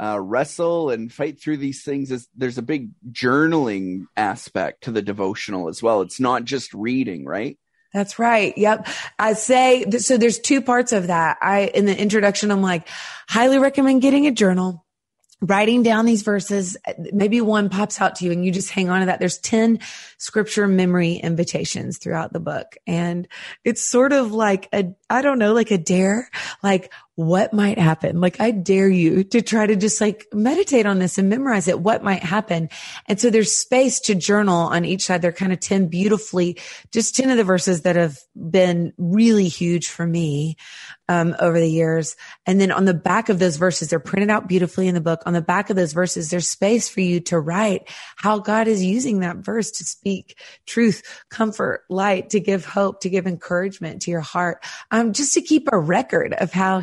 uh, 0.00 0.18
wrestle 0.20 0.90
and 0.90 1.12
fight 1.12 1.40
through 1.40 1.56
these 1.56 1.82
things 1.82 2.10
is 2.10 2.28
there's 2.36 2.58
a 2.58 2.62
big 2.62 2.90
journaling 3.10 4.06
aspect 4.16 4.84
to 4.84 4.90
the 4.90 5.02
devotional 5.02 5.68
as 5.68 5.82
well. 5.82 6.00
It's 6.00 6.20
not 6.20 6.44
just 6.44 6.74
reading, 6.74 7.24
right? 7.24 7.58
That's 7.94 8.18
right. 8.18 8.56
Yep. 8.58 8.88
I 9.18 9.32
say, 9.34 9.88
so 9.98 10.18
there's 10.18 10.40
two 10.40 10.60
parts 10.60 10.92
of 10.92 11.06
that. 11.06 11.38
I, 11.40 11.70
in 11.72 11.86
the 11.86 11.96
introduction, 11.96 12.50
I'm 12.50 12.60
like, 12.60 12.88
highly 13.28 13.58
recommend 13.58 14.02
getting 14.02 14.26
a 14.26 14.32
journal 14.32 14.84
writing 15.40 15.82
down 15.82 16.06
these 16.06 16.22
verses, 16.22 16.76
maybe 17.12 17.40
one 17.40 17.68
pops 17.68 18.00
out 18.00 18.16
to 18.16 18.24
you 18.24 18.32
and 18.32 18.44
you 18.44 18.50
just 18.50 18.70
hang 18.70 18.88
on 18.88 19.00
to 19.00 19.06
that. 19.06 19.18
There's 19.18 19.38
10 19.38 19.80
scripture 20.16 20.66
memory 20.66 21.14
invitations 21.14 21.98
throughout 21.98 22.32
the 22.32 22.40
book. 22.40 22.76
And 22.86 23.28
it's 23.62 23.82
sort 23.82 24.12
of 24.12 24.32
like 24.32 24.68
a, 24.72 24.94
I 25.10 25.22
don't 25.22 25.38
know, 25.38 25.52
like 25.52 25.70
a 25.70 25.78
dare, 25.78 26.28
like 26.62 26.92
what 27.16 27.52
might 27.52 27.78
happen? 27.78 28.20
Like 28.20 28.40
I 28.40 28.50
dare 28.50 28.88
you 28.88 29.22
to 29.24 29.40
try 29.40 29.66
to 29.66 29.76
just 29.76 30.00
like 30.00 30.26
meditate 30.32 30.84
on 30.84 30.98
this 30.98 31.16
and 31.16 31.28
memorize 31.28 31.68
it. 31.68 31.78
What 31.78 32.02
might 32.02 32.24
happen? 32.24 32.68
And 33.06 33.20
so 33.20 33.30
there's 33.30 33.52
space 33.52 34.00
to 34.00 34.16
journal 34.16 34.56
on 34.56 34.84
each 34.84 35.04
side. 35.04 35.22
They're 35.22 35.30
kind 35.30 35.52
of 35.52 35.60
10 35.60 35.86
beautifully, 35.86 36.58
just 36.92 37.14
10 37.14 37.30
of 37.30 37.36
the 37.36 37.44
verses 37.44 37.82
that 37.82 37.94
have 37.94 38.18
been 38.34 38.92
really 38.98 39.46
huge 39.46 39.88
for 39.88 40.06
me 40.06 40.56
um, 41.08 41.36
over 41.38 41.60
the 41.60 41.70
years. 41.70 42.16
And 42.46 42.60
then 42.60 42.72
on 42.72 42.84
the 42.84 42.94
back 42.94 43.28
of 43.28 43.38
those 43.38 43.56
verses, 43.56 43.90
they're 43.90 44.00
printed 44.00 44.30
out 44.30 44.48
beautifully 44.48 44.88
in 44.88 44.94
the 44.94 45.00
book. 45.00 45.22
On 45.26 45.32
the 45.32 45.42
back 45.42 45.70
of 45.70 45.76
those 45.76 45.92
verses, 45.92 46.30
there's 46.30 46.48
space 46.48 46.88
for 46.88 47.00
you 47.00 47.20
to 47.20 47.38
write 47.38 47.88
how 48.16 48.38
God 48.38 48.68
is 48.68 48.82
using 48.82 49.20
that 49.20 49.36
verse 49.36 49.70
to 49.72 49.84
speak 49.84 50.38
truth, 50.66 51.02
comfort, 51.28 51.84
light, 51.88 52.30
to 52.30 52.40
give 52.40 52.64
hope, 52.64 53.00
to 53.00 53.10
give 53.10 53.26
encouragement 53.26 54.02
to 54.02 54.10
your 54.10 54.20
heart. 54.20 54.64
Um, 54.90 55.12
just 55.12 55.34
to 55.34 55.42
keep 55.42 55.68
a 55.70 55.78
record 55.78 56.32
of 56.34 56.52
how 56.52 56.80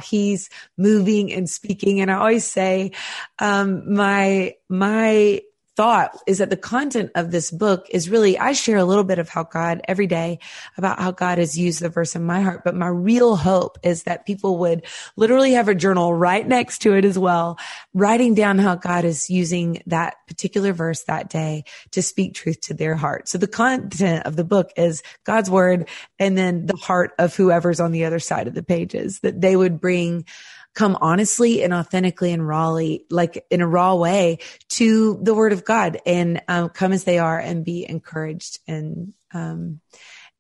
moving 0.78 1.32
and 1.34 1.50
speaking. 1.50 2.02
And 2.02 2.12
I 2.12 2.16
always 2.16 2.46
say, 2.46 2.92
um, 3.40 3.94
my, 3.94 4.56
my 4.70 5.42
thought 5.82 6.16
is 6.28 6.38
that 6.38 6.52
the 6.52 6.56
content 6.56 7.10
of 7.16 7.32
this 7.32 7.50
book 7.50 7.88
is 7.90 8.08
really, 8.08 8.38
I 8.38 8.54
share 8.54 8.78
a 8.78 8.86
little 8.86 9.04
bit 9.04 9.18
of 9.18 9.30
how 9.30 9.46
God 9.46 9.82
every 9.88 10.06
day 10.06 10.38
about 10.78 11.00
how 11.00 11.10
God 11.10 11.40
has 11.40 11.58
used 11.58 11.82
the 11.82 11.90
verse 11.90 12.16
in 12.16 12.24
my 12.24 12.42
heart. 12.42 12.64
But 12.64 12.76
my 12.76 12.86
real 12.88 13.36
hope 13.36 13.80
is 13.82 14.04
that 14.04 14.28
people 14.28 14.60
would 14.60 14.86
literally 15.16 15.54
have 15.54 15.68
a 15.68 15.74
journal 15.74 16.14
right 16.14 16.48
next 16.48 16.84
to 16.84 16.94
it 16.94 17.04
as 17.04 17.18
well, 17.18 17.58
writing 17.96 18.36
down 18.36 18.60
how 18.60 18.76
God 18.76 19.06
is 19.06 19.28
using 19.28 19.82
that 19.88 20.18
particular 20.28 20.72
verse 20.72 21.02
that 21.06 21.32
day 21.32 21.64
to 21.94 22.04
speak 22.04 22.36
truth 22.36 22.62
to 22.62 22.76
their 22.76 22.94
heart. 22.94 23.28
So 23.28 23.40
the 23.40 23.48
content 23.48 24.28
of 24.28 24.36
the 24.36 24.44
book 24.44 24.72
is 24.78 25.02
God's 25.24 25.50
word 25.50 25.90
and 26.20 26.38
then 26.38 26.68
the 26.68 26.78
heart 26.78 27.14
of 27.18 27.36
whoever's 27.36 27.80
on 27.80 27.92
the 27.92 28.06
other 28.06 28.20
side 28.20 28.48
of 28.48 28.54
the 28.54 28.62
pages 28.62 29.22
that 29.22 29.42
they 29.42 29.56
would 29.56 29.82
bring 29.82 30.26
come 30.74 30.98
honestly 31.02 31.64
and 31.64 31.74
authentically 31.74 32.32
and 32.32 32.48
rawly, 32.48 33.06
like 33.10 33.46
in 33.50 33.62
a 33.62 33.68
raw 33.68 33.96
way 33.96 34.40
to 34.70 35.20
the 35.22 35.34
word 35.34 35.54
of 35.54 35.66
God 35.66 36.00
and 36.06 36.42
um, 36.48 36.70
come 36.70 36.92
as 36.94 37.04
they 37.04 37.20
are 37.20 37.40
and 37.40 37.66
be 37.66 37.86
encouraged 37.88 38.60
and, 38.68 39.14
um, 39.34 39.82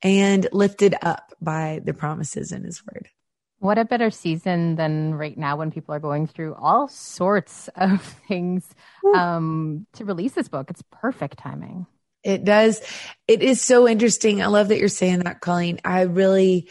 and 0.01 0.47
lifted 0.51 0.95
up 1.01 1.33
by 1.41 1.81
the 1.83 1.93
promises 1.93 2.51
in 2.51 2.63
his 2.63 2.81
word. 2.85 3.09
What 3.59 3.77
a 3.77 3.85
better 3.85 4.09
season 4.09 4.75
than 4.75 5.13
right 5.13 5.37
now 5.37 5.55
when 5.57 5.69
people 5.69 5.93
are 5.93 5.99
going 5.99 6.25
through 6.25 6.55
all 6.55 6.87
sorts 6.87 7.69
of 7.75 8.01
things 8.27 8.67
um, 9.13 9.85
to 9.93 10.05
release 10.05 10.31
this 10.31 10.47
book. 10.47 10.71
It's 10.71 10.83
perfect 10.91 11.37
timing. 11.37 11.85
It 12.23 12.43
does. 12.43 12.81
It 13.27 13.43
is 13.43 13.61
so 13.61 13.87
interesting. 13.87 14.41
I 14.41 14.47
love 14.47 14.69
that 14.69 14.79
you're 14.79 14.87
saying 14.87 15.19
that, 15.19 15.41
Colleen. 15.41 15.79
I 15.85 16.01
really, 16.01 16.69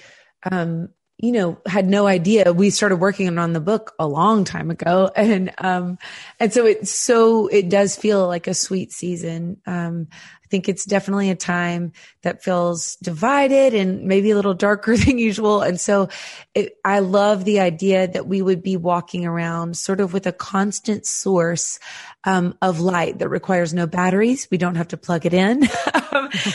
um, 0.51 0.89
you 1.23 1.33
know, 1.33 1.59
had 1.67 1.87
no 1.87 2.07
idea. 2.07 2.53
We 2.53 2.71
started 2.71 2.97
working 2.97 3.39
on 3.39 3.53
the 3.53 3.61
book 3.61 3.95
a 3.99 4.07
long 4.07 4.45
time 4.45 4.71
ago. 4.71 5.11
And, 5.21 5.53
um, 5.59 5.99
and 6.39 6.51
so 6.51 6.65
it's 6.65 6.91
so, 6.91 7.47
it 7.49 7.69
does 7.69 7.95
feel 7.95 8.27
like 8.27 8.47
a 8.47 8.55
sweet 8.55 8.91
season. 8.91 9.61
Um, 9.67 10.09
think 10.51 10.69
it's 10.69 10.85
definitely 10.85 11.31
a 11.31 11.37
time 11.37 11.93
that 12.23 12.43
feels 12.43 12.97
divided 12.97 13.73
and 13.73 14.03
maybe 14.03 14.31
a 14.31 14.37
little 14.37 14.55
darker 14.55 14.97
than 14.97 15.19
usual. 15.19 15.63
And 15.63 15.81
so 15.81 16.09
it, 16.55 16.77
I 16.85 16.99
love 16.99 17.45
the 17.45 17.61
idea 17.61 18.09
that 18.09 18.27
we 18.27 18.43
would 18.43 18.63
be 18.63 18.77
walking 18.77 19.25
around 19.25 19.77
sort 19.77 20.01
of 20.01 20.13
with 20.13 20.27
a 20.27 20.33
constant 20.33 21.07
source 21.07 21.79
um, 22.25 22.57
of 22.61 22.81
light 22.81 23.21
that 23.21 23.29
requires 23.29 23.73
no 23.73 23.87
batteries. 23.87 24.49
We 24.51 24.59
don't 24.59 24.75
have 24.75 24.89
to 24.89 24.97
plug 24.97 25.25
it 25.25 25.33
in. 25.33 25.63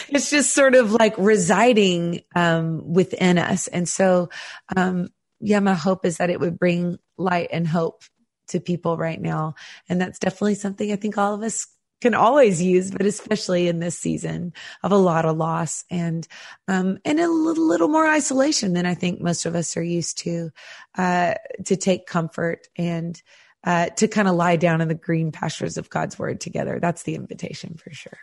it's 0.10 0.30
just 0.30 0.54
sort 0.54 0.76
of 0.76 0.92
like 0.92 1.16
residing 1.18 2.22
um, 2.36 2.94
within 2.94 3.38
us. 3.38 3.68
And 3.68 3.88
so, 3.88 4.30
um, 4.76 5.10
yeah, 5.40 5.60
my 5.60 5.74
hope 5.74 6.06
is 6.06 6.18
that 6.18 6.30
it 6.30 6.40
would 6.40 6.60
bring 6.60 6.98
light 7.18 7.50
and 7.52 7.68
hope 7.68 8.04
to 8.48 8.60
people 8.60 8.98
right 8.98 9.20
now. 9.20 9.56
And 9.90 10.00
that's 10.00 10.20
definitely 10.20 10.56
something 10.56 10.92
I 10.92 10.98
think 10.98 11.18
all 11.18 11.34
of 11.34 11.42
us 11.42 11.68
can 12.02 12.14
always 12.14 12.62
use, 12.62 12.92
but 12.92 13.06
especially 13.06 13.68
in 13.68 13.80
this 13.80 13.98
season 13.98 14.54
of 14.84 14.92
a 14.92 14.98
lot 14.98 15.26
of 15.26 15.38
loss 15.38 15.84
and, 15.90 16.28
um, 16.68 17.00
and 17.06 17.20
a 17.20 17.28
little, 17.28 17.66
little 17.66 17.88
more 17.88 18.08
isolation 18.08 18.74
than 18.74 18.86
I 18.86 18.94
think 18.94 19.22
most 19.22 19.46
of 19.46 19.56
us 19.56 19.76
are 19.78 19.84
used 19.84 20.20
to, 20.20 20.52
uh, 20.98 21.36
to 21.66 21.76
take 21.76 22.06
comfort 22.06 22.68
and, 22.76 23.22
uh, 23.64 23.88
to 23.88 24.08
kind 24.08 24.28
of 24.28 24.36
lie 24.36 24.58
down 24.58 24.82
in 24.82 24.88
the 24.88 24.94
green 24.94 25.32
pastures 25.32 25.78
of 25.78 25.90
God's 25.90 26.20
word 26.20 26.40
together. 26.42 26.80
That's 26.80 27.04
the 27.04 27.16
invitation 27.16 27.78
for 27.78 27.92
sure. 27.92 28.20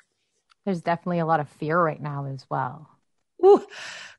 There's 0.64 0.83
definitely 0.83 1.19
a 1.19 1.26
lot 1.26 1.41
of 1.41 1.49
fear 1.49 1.81
right 1.81 2.00
now 2.00 2.26
as 2.26 2.47
well. 2.49 2.88
Ooh, 3.45 3.64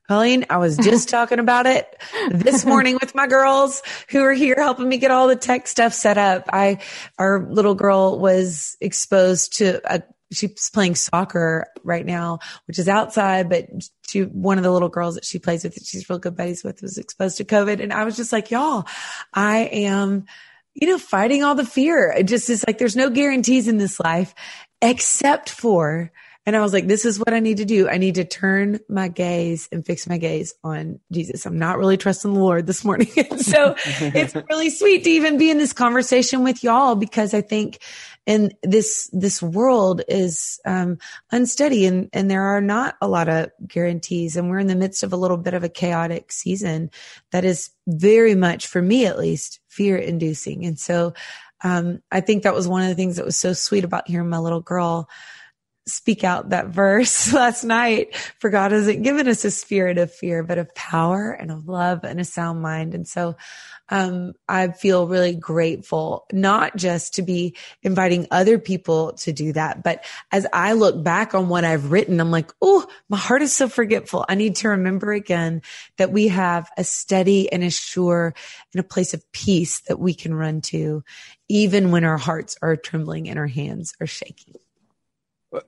Colleen, 0.08 0.44
I 0.50 0.58
was 0.58 0.76
just 0.76 1.08
talking 1.10 1.38
about 1.38 1.66
it 1.66 2.02
this 2.30 2.64
morning 2.64 2.98
with 3.00 3.14
my 3.14 3.26
girls 3.26 3.82
who 4.10 4.22
are 4.22 4.32
here 4.32 4.56
helping 4.56 4.88
me 4.88 4.98
get 4.98 5.10
all 5.10 5.28
the 5.28 5.36
tech 5.36 5.66
stuff 5.66 5.94
set 5.94 6.18
up. 6.18 6.44
I, 6.52 6.78
our 7.18 7.46
little 7.48 7.74
girl 7.74 8.18
was 8.18 8.76
exposed 8.80 9.56
to 9.58 9.80
a, 9.90 10.02
she's 10.30 10.70
playing 10.70 10.94
soccer 10.96 11.66
right 11.82 12.04
now, 12.04 12.40
which 12.66 12.78
is 12.78 12.88
outside, 12.88 13.48
but 13.48 13.66
she, 14.06 14.22
one 14.22 14.58
of 14.58 14.64
the 14.64 14.70
little 14.70 14.90
girls 14.90 15.14
that 15.14 15.24
she 15.24 15.38
plays 15.38 15.64
with, 15.64 15.74
that 15.74 15.86
she's 15.86 16.08
real 16.10 16.18
good 16.18 16.36
buddies 16.36 16.62
with 16.62 16.82
was 16.82 16.98
exposed 16.98 17.38
to 17.38 17.44
COVID. 17.44 17.82
And 17.82 17.92
I 17.92 18.04
was 18.04 18.16
just 18.16 18.32
like, 18.32 18.50
y'all, 18.50 18.86
I 19.32 19.60
am, 19.72 20.26
you 20.74 20.86
know, 20.86 20.98
fighting 20.98 21.42
all 21.42 21.54
the 21.54 21.64
fear. 21.64 22.12
It 22.12 22.24
just 22.24 22.50
is 22.50 22.64
like, 22.66 22.76
there's 22.76 22.96
no 22.96 23.08
guarantees 23.08 23.68
in 23.68 23.78
this 23.78 23.98
life 24.00 24.34
except 24.82 25.48
for 25.48 26.12
and 26.46 26.54
I 26.54 26.60
was 26.60 26.74
like, 26.74 26.86
this 26.86 27.06
is 27.06 27.18
what 27.18 27.32
I 27.32 27.40
need 27.40 27.56
to 27.56 27.64
do. 27.64 27.88
I 27.88 27.96
need 27.96 28.16
to 28.16 28.24
turn 28.24 28.80
my 28.88 29.08
gaze 29.08 29.66
and 29.72 29.84
fix 29.84 30.06
my 30.06 30.18
gaze 30.18 30.54
on 30.62 31.00
Jesus. 31.10 31.46
I'm 31.46 31.58
not 31.58 31.78
really 31.78 31.96
trusting 31.96 32.34
the 32.34 32.40
Lord 32.40 32.66
this 32.66 32.84
morning. 32.84 33.06
so 33.38 33.74
it's 33.86 34.34
really 34.34 34.68
sweet 34.68 35.04
to 35.04 35.10
even 35.10 35.38
be 35.38 35.50
in 35.50 35.56
this 35.56 35.72
conversation 35.72 36.44
with 36.44 36.62
y'all 36.62 36.96
because 36.96 37.32
I 37.32 37.40
think 37.40 37.78
in 38.26 38.52
this 38.62 39.08
this 39.12 39.42
world 39.42 40.02
is 40.08 40.60
um, 40.64 40.98
unsteady 41.30 41.86
and 41.86 42.08
and 42.12 42.30
there 42.30 42.42
are 42.42 42.60
not 42.60 42.96
a 43.00 43.08
lot 43.08 43.28
of 43.28 43.50
guarantees 43.66 44.36
and 44.36 44.48
we're 44.48 44.58
in 44.58 44.66
the 44.66 44.74
midst 44.74 45.02
of 45.02 45.12
a 45.12 45.16
little 45.16 45.36
bit 45.36 45.54
of 45.54 45.64
a 45.64 45.68
chaotic 45.68 46.32
season 46.32 46.90
that 47.32 47.44
is 47.44 47.70
very 47.86 48.34
much 48.34 48.66
for 48.66 48.80
me 48.80 49.04
at 49.04 49.18
least 49.18 49.60
fear 49.68 49.96
inducing 49.96 50.64
and 50.64 50.78
so 50.78 51.12
um, 51.64 52.00
i 52.10 52.20
think 52.20 52.44
that 52.44 52.54
was 52.54 52.66
one 52.66 52.80
of 52.80 52.88
the 52.88 52.94
things 52.94 53.16
that 53.16 53.26
was 53.26 53.36
so 53.36 53.52
sweet 53.52 53.84
about 53.84 54.08
hearing 54.08 54.30
my 54.30 54.38
little 54.38 54.60
girl 54.60 55.06
speak 55.86 56.24
out 56.24 56.50
that 56.50 56.68
verse 56.68 57.32
last 57.32 57.64
night. 57.64 58.14
For 58.38 58.50
God 58.50 58.72
hasn't 58.72 59.02
given 59.02 59.28
us 59.28 59.44
a 59.44 59.50
spirit 59.50 59.98
of 59.98 60.12
fear, 60.12 60.42
but 60.42 60.58
of 60.58 60.74
power 60.74 61.30
and 61.30 61.50
of 61.50 61.68
love 61.68 62.04
and 62.04 62.20
a 62.20 62.24
sound 62.24 62.62
mind. 62.62 62.94
And 62.94 63.06
so, 63.06 63.36
um, 63.90 64.32
I 64.48 64.68
feel 64.68 65.06
really 65.06 65.34
grateful, 65.34 66.26
not 66.32 66.74
just 66.74 67.14
to 67.14 67.22
be 67.22 67.54
inviting 67.82 68.26
other 68.30 68.58
people 68.58 69.12
to 69.12 69.32
do 69.32 69.52
that, 69.52 69.82
but 69.82 70.04
as 70.32 70.46
I 70.54 70.72
look 70.72 71.02
back 71.04 71.34
on 71.34 71.50
what 71.50 71.64
I've 71.64 71.92
written, 71.92 72.18
I'm 72.18 72.30
like, 72.30 72.50
oh, 72.62 72.86
my 73.10 73.18
heart 73.18 73.42
is 73.42 73.52
so 73.52 73.68
forgetful. 73.68 74.24
I 74.26 74.36
need 74.36 74.56
to 74.56 74.70
remember 74.70 75.12
again 75.12 75.60
that 75.98 76.12
we 76.12 76.28
have 76.28 76.70
a 76.78 76.84
steady 76.84 77.52
and 77.52 77.62
a 77.62 77.70
sure 77.70 78.34
and 78.72 78.80
a 78.80 78.88
place 78.88 79.12
of 79.12 79.30
peace 79.32 79.80
that 79.82 80.00
we 80.00 80.14
can 80.14 80.32
run 80.32 80.62
to, 80.62 81.04
even 81.48 81.90
when 81.90 82.04
our 82.04 82.18
hearts 82.18 82.56
are 82.62 82.76
trembling 82.76 83.28
and 83.28 83.38
our 83.38 83.46
hands 83.46 83.92
are 84.00 84.06
shaking 84.06 84.54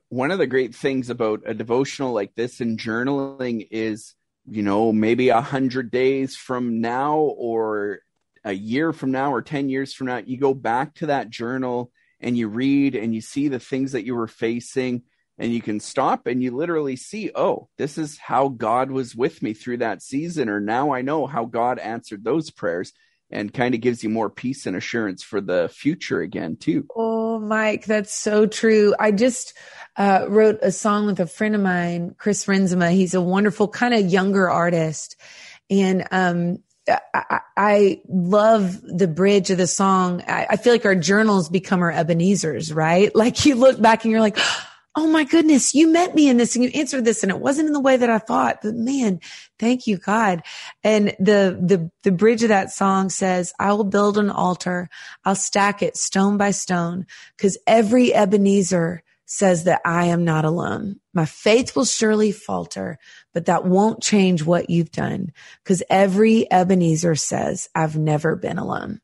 one 0.09 0.31
of 0.31 0.39
the 0.39 0.47
great 0.47 0.75
things 0.75 1.11
about 1.11 1.43
a 1.47 1.55
devotional 1.55 2.13
like 2.13 2.35
this 2.35 2.61
and 2.61 2.79
journaling 2.79 3.67
is 3.71 4.15
you 4.49 4.63
know 4.63 4.93
maybe 4.93 5.29
a 5.29 5.41
hundred 5.41 5.91
days 5.91 6.37
from 6.37 6.81
now 6.81 7.19
or 7.19 8.01
a 8.45 8.53
year 8.53 8.93
from 8.93 9.11
now 9.11 9.33
or 9.33 9.43
10 9.43 9.69
years 9.69 9.93
from 9.93 10.07
now 10.07 10.19
you 10.25 10.39
go 10.39 10.55
back 10.55 10.95
to 10.95 11.07
that 11.07 11.31
journal 11.31 11.91
and 12.21 12.37
you 12.37 12.49
read 12.49 12.95
and 12.95 13.15
you 13.15 13.21
see 13.21 13.49
the 13.49 13.59
things 13.59 13.93
that 13.93 14.05
you 14.05 14.15
were 14.15 14.29
facing 14.29 15.03
and 15.39 15.53
you 15.53 15.61
can 15.61 15.81
stop 15.81 16.27
and 16.27 16.43
you 16.43 16.51
literally 16.51 16.97
see 16.97 17.31
oh 17.35 17.69
this 17.77 17.99
is 17.99 18.19
how 18.19 18.49
god 18.49 18.91
was 18.91 19.15
with 19.15 19.43
me 19.43 19.53
through 19.53 19.79
that 19.79 20.03
season 20.03 20.49
or 20.49 20.61
now 20.61 20.93
i 20.93 21.03
know 21.03 21.27
how 21.27 21.45
god 21.45 21.79
answered 21.79 22.25
those 22.25 22.51
prayers 22.51 22.93
and 23.31 23.53
kind 23.53 23.75
of 23.75 23.81
gives 23.81 24.03
you 24.03 24.09
more 24.09 24.31
peace 24.31 24.67
and 24.67 24.77
assurance 24.77 25.23
for 25.23 25.41
the 25.41 25.69
future 25.73 26.21
again 26.21 26.57
too. 26.57 26.87
Oh, 26.95 27.39
Mike, 27.39 27.85
that's 27.85 28.15
so 28.15 28.47
true. 28.47 28.95
I 28.99 29.11
just 29.11 29.55
uh, 29.97 30.27
wrote 30.29 30.59
a 30.63 30.71
song 30.73 31.07
with 31.07 31.21
a 31.21 31.27
friend 31.27 31.55
of 31.55 31.61
mine, 31.61 32.15
Chris 32.19 32.45
Renzema. 32.47 32.91
He's 32.93 33.15
a 33.15 33.21
wonderful 33.21 33.69
kind 33.69 33.95
of 33.95 34.07
younger 34.07 34.49
artist, 34.49 35.17
and 35.71 36.07
um, 36.11 36.59
I, 36.89 37.41
I, 37.57 38.01
love 38.09 38.81
the 38.83 39.09
bridge 39.09 39.51
of 39.51 39.59
the 39.59 39.67
song. 39.67 40.23
I, 40.29 40.47
I 40.51 40.57
feel 40.57 40.73
like 40.73 40.85
our 40.85 40.95
journals 40.95 41.49
become 41.49 41.81
our 41.81 41.91
Ebenezer's, 41.91 42.73
right? 42.73 43.11
Like 43.17 43.45
you 43.45 43.57
look 43.57 43.81
back 43.81 44.05
and 44.05 44.13
you're 44.13 44.21
like 44.21 44.39
oh 44.97 45.07
my 45.07 45.25
goodness, 45.25 45.75
you 45.75 45.93
met 45.93 46.15
me 46.15 46.29
in 46.29 46.39
this 46.39 46.57
and 46.57 46.65
you 46.65 46.71
answered 46.75 47.05
this 47.05 47.23
and 47.23 47.31
it 47.31 47.39
wasn't 47.39 47.67
in 47.67 47.75
the 47.75 47.81
way 47.81 47.99
that 47.99 48.09
I 48.09 48.19
thought, 48.19 48.61
but 48.63 48.75
man, 48.75 49.21
thank 49.59 49.87
you, 49.87 49.99
God. 49.99 50.43
And 50.83 51.09
the, 51.21 51.59
the, 51.61 51.91
the 52.03 52.13
bridge 52.13 52.43
of 52.43 52.49
that 52.49 52.73
song 52.73 53.11
says, 53.11 53.53
I 53.61 53.75
will 53.75 53.85
build 53.85 54.17
an 54.17 54.31
altar. 54.31 54.89
I'll 55.23 55.35
stack 55.35 55.83
it 55.83 55.99
stone 55.99 56.39
by 56.39 56.53
stone 56.53 57.07
because 57.37 57.59
every 57.67 58.15
Ebenezer 58.15 59.03
says 59.27 59.65
that 59.65 59.83
I 59.85 60.07
am 60.07 60.25
not 60.25 60.47
alone. 60.47 60.99
My 61.13 61.27
faith 61.27 61.77
will 61.77 61.85
surely 61.85 62.33
falter, 62.33 62.99
but 63.35 63.47
that 63.47 63.67
won't 63.67 64.03
change 64.03 64.45
what 64.45 64.71
you've 64.71 64.93
done 64.93 65.33
because 65.63 65.83
every 65.91 66.51
Ebenezer 66.51 67.17
says 67.17 67.69
I've 67.75 67.99
never 67.99 68.35
been 68.35 68.59
alone. 68.59 69.01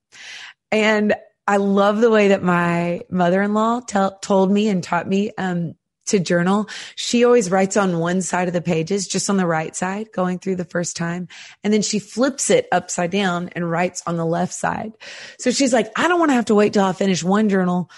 And 0.70 1.14
I 1.46 1.56
love 1.56 2.00
the 2.00 2.10
way 2.10 2.28
that 2.28 2.42
my 2.42 3.02
mother-in-law 3.10 3.80
told 4.22 4.50
me 4.50 4.68
and 4.68 4.82
taught 4.82 5.08
me, 5.08 5.32
um, 5.36 5.74
to 6.06 6.18
journal, 6.18 6.68
she 6.94 7.24
always 7.24 7.50
writes 7.50 7.76
on 7.76 7.98
one 7.98 8.22
side 8.22 8.48
of 8.48 8.54
the 8.54 8.60
pages, 8.60 9.06
just 9.06 9.30
on 9.30 9.36
the 9.36 9.46
right 9.46 9.74
side, 9.74 10.12
going 10.12 10.38
through 10.38 10.56
the 10.56 10.64
first 10.64 10.96
time. 10.96 11.28
And 11.62 11.72
then 11.72 11.82
she 11.82 11.98
flips 11.98 12.50
it 12.50 12.66
upside 12.72 13.10
down 13.10 13.50
and 13.52 13.70
writes 13.70 14.02
on 14.06 14.16
the 14.16 14.26
left 14.26 14.52
side. 14.52 14.92
So 15.38 15.50
she's 15.50 15.72
like, 15.72 15.90
I 15.96 16.08
don't 16.08 16.18
want 16.18 16.30
to 16.30 16.34
have 16.34 16.46
to 16.46 16.54
wait 16.54 16.72
till 16.72 16.84
I 16.84 16.92
finish 16.92 17.22
one 17.22 17.48
journal 17.48 17.90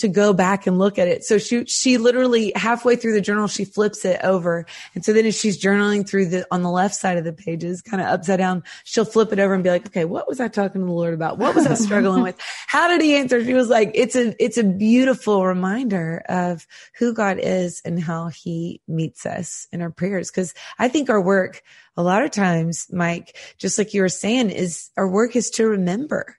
to 0.00 0.08
go 0.08 0.32
back 0.32 0.66
and 0.66 0.78
look 0.78 0.98
at 0.98 1.08
it. 1.08 1.24
So 1.24 1.38
she, 1.38 1.64
she 1.64 1.98
literally 1.98 2.52
halfway 2.54 2.96
through 2.96 3.12
the 3.12 3.20
journal, 3.20 3.48
she 3.48 3.64
flips 3.64 4.04
it 4.04 4.20
over. 4.22 4.66
And 4.94 5.04
so 5.04 5.12
then 5.12 5.26
if 5.26 5.34
she's 5.34 5.62
journaling 5.62 6.08
through 6.08 6.26
the, 6.26 6.46
on 6.50 6.62
the 6.62 6.70
left 6.70 6.94
side 6.94 7.16
of 7.16 7.24
the 7.24 7.32
pages, 7.32 7.82
kind 7.82 8.02
of 8.02 8.08
upside 8.08 8.38
down, 8.38 8.62
she'll 8.84 9.04
flip 9.04 9.32
it 9.32 9.38
over 9.38 9.54
and 9.54 9.64
be 9.64 9.70
like, 9.70 9.86
okay, 9.86 10.04
what 10.04 10.28
was 10.28 10.40
I 10.40 10.48
talking 10.48 10.80
to 10.80 10.86
the 10.86 10.92
Lord 10.92 11.14
about? 11.14 11.38
What 11.38 11.54
was 11.54 11.66
I 11.66 11.74
struggling 11.74 12.22
with? 12.22 12.36
How 12.66 12.88
did 12.88 13.00
he 13.00 13.16
answer? 13.16 13.44
She 13.44 13.54
was 13.54 13.68
like, 13.68 13.92
it's 13.94 14.16
a, 14.16 14.34
it's 14.42 14.58
a 14.58 14.64
beautiful 14.64 15.46
reminder 15.46 16.22
of 16.28 16.66
who 16.98 17.14
God 17.14 17.38
is 17.40 17.80
and 17.84 18.02
how 18.02 18.28
he 18.28 18.80
meets 18.88 19.26
us 19.26 19.66
in 19.72 19.82
our 19.82 19.90
prayers. 19.90 20.30
Cause 20.30 20.54
I 20.78 20.88
think 20.88 21.10
our 21.10 21.20
work, 21.20 21.62
a 22.00 22.02
lot 22.02 22.24
of 22.24 22.30
times, 22.30 22.86
Mike, 22.90 23.36
just 23.58 23.78
like 23.78 23.94
you 23.94 24.02
were 24.02 24.08
saying, 24.08 24.50
is 24.50 24.90
our 24.96 25.08
work 25.08 25.36
is 25.36 25.50
to 25.50 25.66
remember 25.66 26.36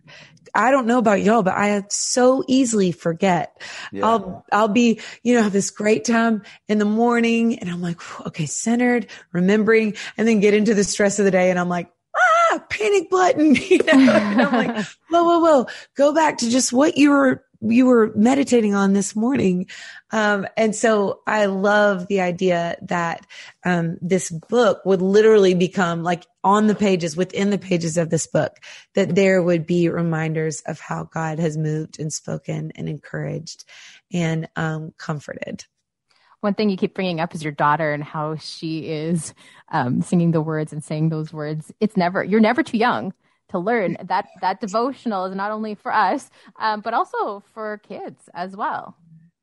I 0.54 0.72
don't 0.72 0.88
know 0.88 0.98
about 0.98 1.22
y'all, 1.22 1.44
but 1.44 1.54
I 1.54 1.84
so 1.90 2.44
easily 2.48 2.92
forget. 2.92 3.62
Yeah. 3.92 4.06
I'll, 4.06 4.46
I'll 4.52 4.68
be, 4.68 5.00
you 5.24 5.36
know, 5.36 5.44
have 5.44 5.54
this 5.54 5.72
great 5.72 6.06
time 6.06 6.44
in 6.68 6.78
the 6.78 6.86
morning 6.86 7.60
and 7.60 7.70
I'm 7.70 7.82
like, 7.82 8.00
okay, 8.28 8.46
centered, 8.46 9.08
remembering, 9.32 9.96
and 10.18 10.28
then 10.28 10.40
get 10.40 10.54
into 10.54 10.74
the 10.74 10.84
stress 10.84 11.20
of 11.20 11.26
the 11.26 11.32
day 11.32 11.50
and 11.50 11.60
I'm 11.60 11.70
like, 11.70 11.92
ah, 12.16 12.64
panic 12.70 13.10
button, 13.10 13.56
you 13.70 13.78
know, 13.78 13.94
and 13.94 14.42
I'm 14.42 14.54
like, 14.54 14.86
whoa, 15.10 15.24
whoa, 15.24 15.40
whoa, 15.40 15.66
go 15.96 16.14
back 16.14 16.40
to 16.40 16.50
just 16.50 16.74
what 16.74 16.98
you 16.98 17.12
were 17.12 17.46
you 17.62 17.86
were 17.86 18.12
meditating 18.16 18.74
on 18.76 18.94
this 18.94 19.16
morning. 19.16 19.68
Um, 20.12 20.48
and 20.58 20.76
so 20.76 21.22
I 21.28 21.46
love 21.46 22.08
the 22.08 22.22
idea 22.22 22.78
that, 22.84 23.26
um, 23.64 23.98
this 24.02 24.30
book 24.30 24.82
would 24.86 25.02
literally 25.02 25.54
become 25.54 26.04
like 26.04 26.26
on 26.44 26.68
the 26.68 26.76
pages, 26.76 27.16
within 27.16 27.52
the 27.52 27.58
pages 27.60 27.98
of 27.98 28.10
this 28.10 28.28
book, 28.28 28.58
that 28.96 29.14
there 29.16 29.42
would 29.44 29.66
be 29.68 29.90
reminders 29.90 30.62
of 30.62 30.80
how 30.80 31.04
God 31.04 31.40
has 31.40 31.58
moved 31.58 32.00
and 32.00 32.12
spoken 32.12 32.72
and 32.76 32.90
encouraged 32.90 33.64
and, 34.12 34.50
um, 34.56 34.94
comforted. 34.98 35.66
one 36.42 36.56
thing 36.56 36.70
you 36.70 36.78
keep 36.78 36.96
bringing 36.96 37.20
up 37.20 37.36
is 37.36 37.44
your 37.44 37.52
daughter 37.54 37.94
and 37.94 38.04
how 38.04 38.36
she 38.36 38.80
is 38.90 39.34
um, 39.72 40.02
singing 40.02 40.32
the 40.32 40.42
words 40.42 40.74
and 40.74 40.84
saying 40.84 41.10
those 41.10 41.32
words. 41.32 41.72
It's 41.80 41.96
never 41.96 42.24
you're 42.24 42.40
never 42.40 42.64
too 42.64 42.78
young 42.78 43.14
to 43.52 43.60
learn 43.60 43.98
that 44.04 44.28
that 44.42 44.60
devotional 44.60 45.26
is 45.26 45.36
not 45.36 45.52
only 45.52 45.76
for 45.76 45.94
us 45.94 46.30
um, 46.60 46.82
but 46.82 46.94
also 46.94 47.44
for 47.54 47.78
kids 47.80 48.30
as 48.34 48.56
well. 48.56 48.96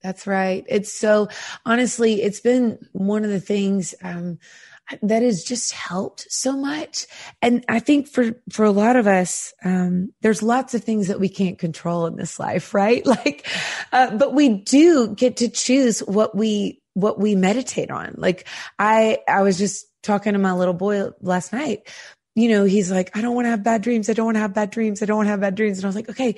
That's 0.02 0.26
right. 0.26 0.64
It's 0.68 0.92
so 0.92 1.28
honestly, 1.66 2.22
it's 2.22 2.40
been 2.40 2.78
one 2.92 3.24
of 3.24 3.30
the 3.30 3.40
things 3.40 3.94
um, 4.02 4.38
that 5.02 5.22
has 5.22 5.44
just 5.44 5.72
helped 5.72 6.26
so 6.30 6.56
much. 6.56 7.06
And 7.42 7.64
I 7.68 7.78
think 7.78 8.08
for, 8.08 8.32
for 8.50 8.64
a 8.64 8.70
lot 8.70 8.96
of 8.96 9.06
us, 9.06 9.52
um, 9.64 10.12
there's 10.22 10.42
lots 10.42 10.74
of 10.74 10.82
things 10.82 11.08
that 11.08 11.20
we 11.20 11.28
can't 11.28 11.58
control 11.58 12.06
in 12.06 12.16
this 12.16 12.38
life, 12.38 12.74
right? 12.74 13.04
Like, 13.18 13.48
uh, 13.90 14.16
but 14.16 14.34
we 14.34 14.48
do 14.60 15.14
get 15.14 15.38
to 15.38 15.48
choose 15.48 16.00
what 16.00 16.36
we, 16.36 16.80
what 16.94 17.18
we 17.18 17.34
meditate 17.34 17.90
on. 17.90 18.14
Like 18.16 18.46
I, 18.78 19.18
I 19.26 19.42
was 19.42 19.58
just 19.58 19.86
talking 20.02 20.34
to 20.34 20.38
my 20.38 20.52
little 20.52 20.74
boy 20.74 21.08
last 21.20 21.52
night. 21.52 21.90
You 22.38 22.48
know, 22.50 22.64
he's 22.64 22.88
like, 22.88 23.16
I 23.16 23.20
don't 23.20 23.34
want 23.34 23.46
to 23.46 23.50
have 23.50 23.64
bad 23.64 23.82
dreams. 23.82 24.08
I 24.08 24.12
don't 24.12 24.26
want 24.26 24.36
to 24.36 24.40
have 24.40 24.54
bad 24.54 24.70
dreams. 24.70 25.02
I 25.02 25.06
don't 25.06 25.16
want 25.16 25.26
to 25.26 25.30
have 25.30 25.40
bad 25.40 25.56
dreams. 25.56 25.78
And 25.78 25.84
I 25.84 25.88
was 25.88 25.96
like, 25.96 26.08
okay, 26.08 26.36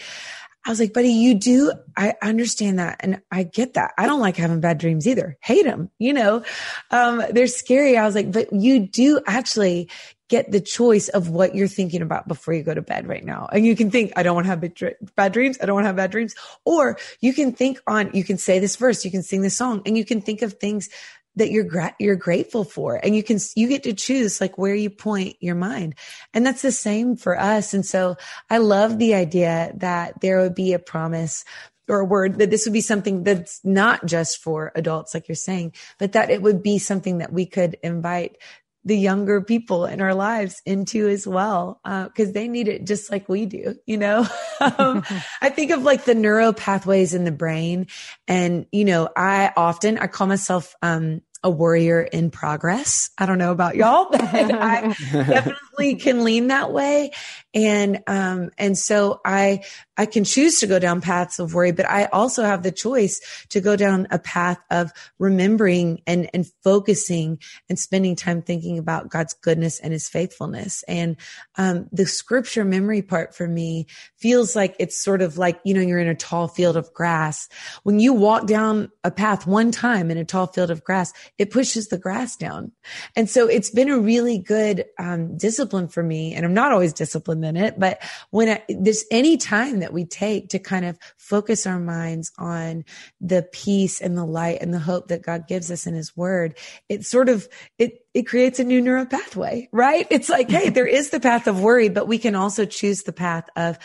I 0.64 0.71
was 0.71 0.80
like, 0.80 0.95
buddy, 0.95 1.11
you 1.11 1.35
do. 1.35 1.73
I 1.95 2.14
understand 2.23 2.78
that. 2.78 2.97
And 3.00 3.21
I 3.30 3.42
get 3.42 3.75
that. 3.75 3.92
I 3.99 4.07
don't 4.07 4.21
like 4.21 4.37
having 4.37 4.61
bad 4.61 4.78
dreams 4.78 5.07
either. 5.07 5.37
Hate 5.42 5.64
them, 5.64 5.90
you 5.99 6.14
know, 6.14 6.42
um, 6.90 7.23
they're 7.30 7.47
scary. 7.47 7.99
I 7.99 8.07
was 8.07 8.14
like, 8.14 8.33
but 8.33 8.50
you 8.50 8.78
do 8.80 9.21
actually 9.26 9.90
get 10.30 10.50
the 10.50 10.61
choice 10.61 11.09
of 11.09 11.28
what 11.28 11.54
you're 11.54 11.69
thinking 11.69 12.00
about 12.00 12.28
before 12.28 12.54
you 12.54 12.62
go 12.62 12.73
to 12.73 12.80
bed 12.80 13.07
right 13.07 13.25
now. 13.25 13.49
And 13.52 13.66
you 13.66 13.76
can 13.76 13.90
think, 13.90 14.12
I 14.16 14.23
don't 14.23 14.35
want 14.35 14.47
to 14.47 14.50
have 14.50 15.14
bad 15.16 15.33
dreams. 15.33 15.59
I 15.61 15.66
don't 15.66 15.75
want 15.75 15.85
to 15.85 15.88
have 15.88 15.97
bad 15.97 16.12
dreams. 16.12 16.35
Or 16.64 16.99
you 17.21 17.35
can 17.35 17.52
think 17.52 17.78
on, 17.87 18.11
you 18.14 18.25
can 18.25 18.38
say 18.38 18.59
this 18.59 18.76
verse, 18.76 19.04
you 19.04 19.11
can 19.11 19.23
sing 19.23 19.42
this 19.42 19.57
song 19.57 19.83
and 19.85 19.99
you 19.99 20.04
can 20.04 20.23
think 20.23 20.40
of 20.40 20.54
things 20.54 20.88
that 21.37 21.51
you're 21.51 21.65
gra- 21.65 21.95
you're 21.99 22.17
grateful 22.17 22.65
for. 22.65 22.97
And 23.03 23.15
you 23.15 23.23
can 23.23 23.39
you 23.57 23.69
get 23.69 23.85
to 23.85 23.93
choose 23.93 24.41
like 24.41 24.59
where 24.59 24.75
you 24.75 24.91
point 24.91 25.37
your 25.41 25.55
mind. 25.55 25.95
And 26.35 26.45
that's 26.45 26.63
the 26.63 26.73
same 26.73 27.17
for 27.17 27.39
us. 27.39 27.75
And 27.75 27.85
so 27.85 28.17
i 28.49 28.59
love 28.59 28.99
the 28.99 29.15
idea 29.15 29.73
that 29.77 30.21
there 30.21 30.41
would 30.41 30.55
be 30.55 30.73
a 30.73 30.79
promise 30.79 31.45
or 31.89 32.01
a 32.01 32.05
word 32.05 32.39
that 32.39 32.51
this 32.51 32.67
would 32.67 32.73
be 32.73 32.81
something 32.81 33.25
that's 33.25 33.61
not 33.65 34.07
just 34.07 34.39
for 34.39 34.71
adults 34.75 35.13
like 35.13 35.29
you're 35.29 35.35
saying 35.35 35.73
but 35.99 36.13
that 36.13 36.31
it 36.31 36.41
would 36.41 36.63
be 36.63 36.79
something 36.79 37.19
that 37.19 37.33
we 37.33 37.47
could 37.47 37.77
invite 37.83 38.37
the 38.85 38.97
younger 38.97 39.43
people 39.43 39.85
in 39.85 40.01
our 40.01 40.15
lives 40.15 40.63
into 40.65 41.09
as 41.09 41.27
well 41.27 41.81
because 41.85 42.31
uh, 42.31 42.33
they 42.33 42.49
need 42.49 42.69
it 42.69 42.87
just 42.87 43.11
like 43.11 43.29
we 43.29 43.47
do 43.47 43.75
you 43.87 43.97
know 43.97 44.27
um, 44.61 45.05
i 45.43 45.51
think 45.51 45.71
of 45.71 45.83
like 45.83 46.05
the 46.05 46.15
neuro 46.15 46.53
pathways 46.53 47.13
in 47.13 47.25
the 47.25 47.33
brain 47.33 47.87
and 48.27 48.67
you 48.73 48.85
know 48.85 49.09
i 49.17 49.53
often 49.57 49.99
i 49.99 50.07
call 50.07 50.27
myself 50.27 50.75
um, 50.83 51.21
a 51.43 51.51
warrior 51.51 52.03
in 52.03 52.31
progress. 52.31 53.11
I 53.17 53.27
don't 53.27 53.39
know 53.39 53.53
about 53.53 53.77
y'all, 53.77 54.09
but 54.11 54.21
I 54.23 54.95
definitely 55.13 55.55
can 55.97 56.25
lean 56.25 56.49
that 56.49 56.73
way. 56.73 57.11
And, 57.53 58.03
um, 58.07 58.51
and 58.59 58.79
so 58.79 59.21
I, 59.25 59.65
I 59.97 60.07
can 60.07 60.23
choose 60.23 60.61
to 60.61 60.69
go 60.69 60.79
down 60.79 61.01
paths 61.01 61.41
of 61.41 61.53
worry, 61.53 61.73
but 61.73 61.89
I 61.91 62.05
also 62.07 62.45
have 62.45 62.63
the 62.63 62.71
choice 62.71 63.21
to 63.49 63.61
go 63.61 63.75
down 63.75 64.07
a 64.11 64.21
path 64.21 64.59
of 64.71 64.93
remembering 65.19 66.01
and, 66.07 66.31
and 66.33 66.47
focusing 66.63 67.41
and 67.69 67.79
spending 67.79 68.15
time 68.15 68.43
thinking 68.43 68.79
about 68.79 69.09
God's 69.09 69.35
goodness 69.35 69.81
and 69.81 69.93
his 69.93 70.09
faithfulness. 70.09 70.85
And, 70.87 71.17
um, 71.57 71.89
the 71.91 72.07
scripture 72.07 72.65
memory 72.65 73.03
part 73.03 73.35
for 73.35 73.49
me 73.49 73.87
feels 74.17 74.55
like 74.55 74.77
it's 74.79 75.03
sort 75.03 75.21
of 75.21 75.37
like, 75.39 75.61
you 75.65 75.75
know, 75.75 75.81
you're 75.81 75.99
in 75.99 76.09
a 76.09 76.15
tall 76.15 76.47
field 76.47 76.77
of 76.77 76.93
grass. 76.95 77.49
When 77.83 77.99
you 77.99 78.13
walk 78.13 78.47
down 78.47 78.91
a 79.03 79.11
path 79.11 79.47
one 79.47 79.73
time 79.73 80.11
in 80.11 80.19
a 80.19 80.25
tall 80.25 80.47
field 80.47 80.71
of 80.71 80.85
grass, 80.85 81.13
it 81.37 81.51
pushes 81.51 81.89
the 81.89 81.99
grass 81.99 82.37
down. 82.37 82.73
And 83.17 83.29
so 83.29 83.49
it's 83.49 83.71
been 83.71 83.91
a 83.91 83.99
really 83.99 84.39
good, 84.39 84.85
um, 84.99 85.37
discipline 85.37 85.70
for 85.89 86.03
me. 86.03 86.35
And 86.35 86.47
I'm 86.47 86.55
not 86.55 86.73
always 86.73 86.95
disciplined 86.95 87.45
in 87.45 87.57
it, 87.57 87.79
but 87.79 88.01
when 88.31 88.49
I, 88.49 88.62
there's 88.68 89.05
any 89.11 89.37
time 89.37 89.81
that 89.81 89.90
that 89.90 89.94
we 89.94 90.05
take 90.05 90.51
to 90.51 90.59
kind 90.61 90.85
of 90.85 90.99
focus 91.16 91.66
our 91.66 91.81
minds 91.81 92.31
on 92.38 92.85
the 93.21 93.42
peace 93.53 94.01
and 94.01 94.16
the 94.16 94.25
light 94.25 94.59
and 94.61 94.73
the 94.73 94.79
hope 94.79 95.09
that 95.09 95.23
God 95.23 95.49
gives 95.49 95.71
us 95.71 95.87
in 95.87 95.94
his 95.94 96.16
word, 96.16 96.57
it 96.88 97.05
sort 97.05 97.29
of, 97.29 97.49
it, 97.77 98.07
it 98.14 98.23
creates 98.23 98.61
a 98.61 98.64
new 98.64 98.81
neural 98.81 99.07
pathway, 99.07 99.68
right? 99.73 100.07
It's 100.11 100.29
like, 100.29 100.49
hey, 100.49 100.68
there 100.71 100.87
is 100.87 101.11
the 101.11 101.18
path 101.18 101.49
of 101.49 101.61
worry, 101.61 101.88
but 101.88 102.07
we 102.07 102.18
can 102.18 102.37
also 102.37 102.64
choose 102.64 103.03
the 103.03 103.12
path 103.12 103.49
of 103.57 103.79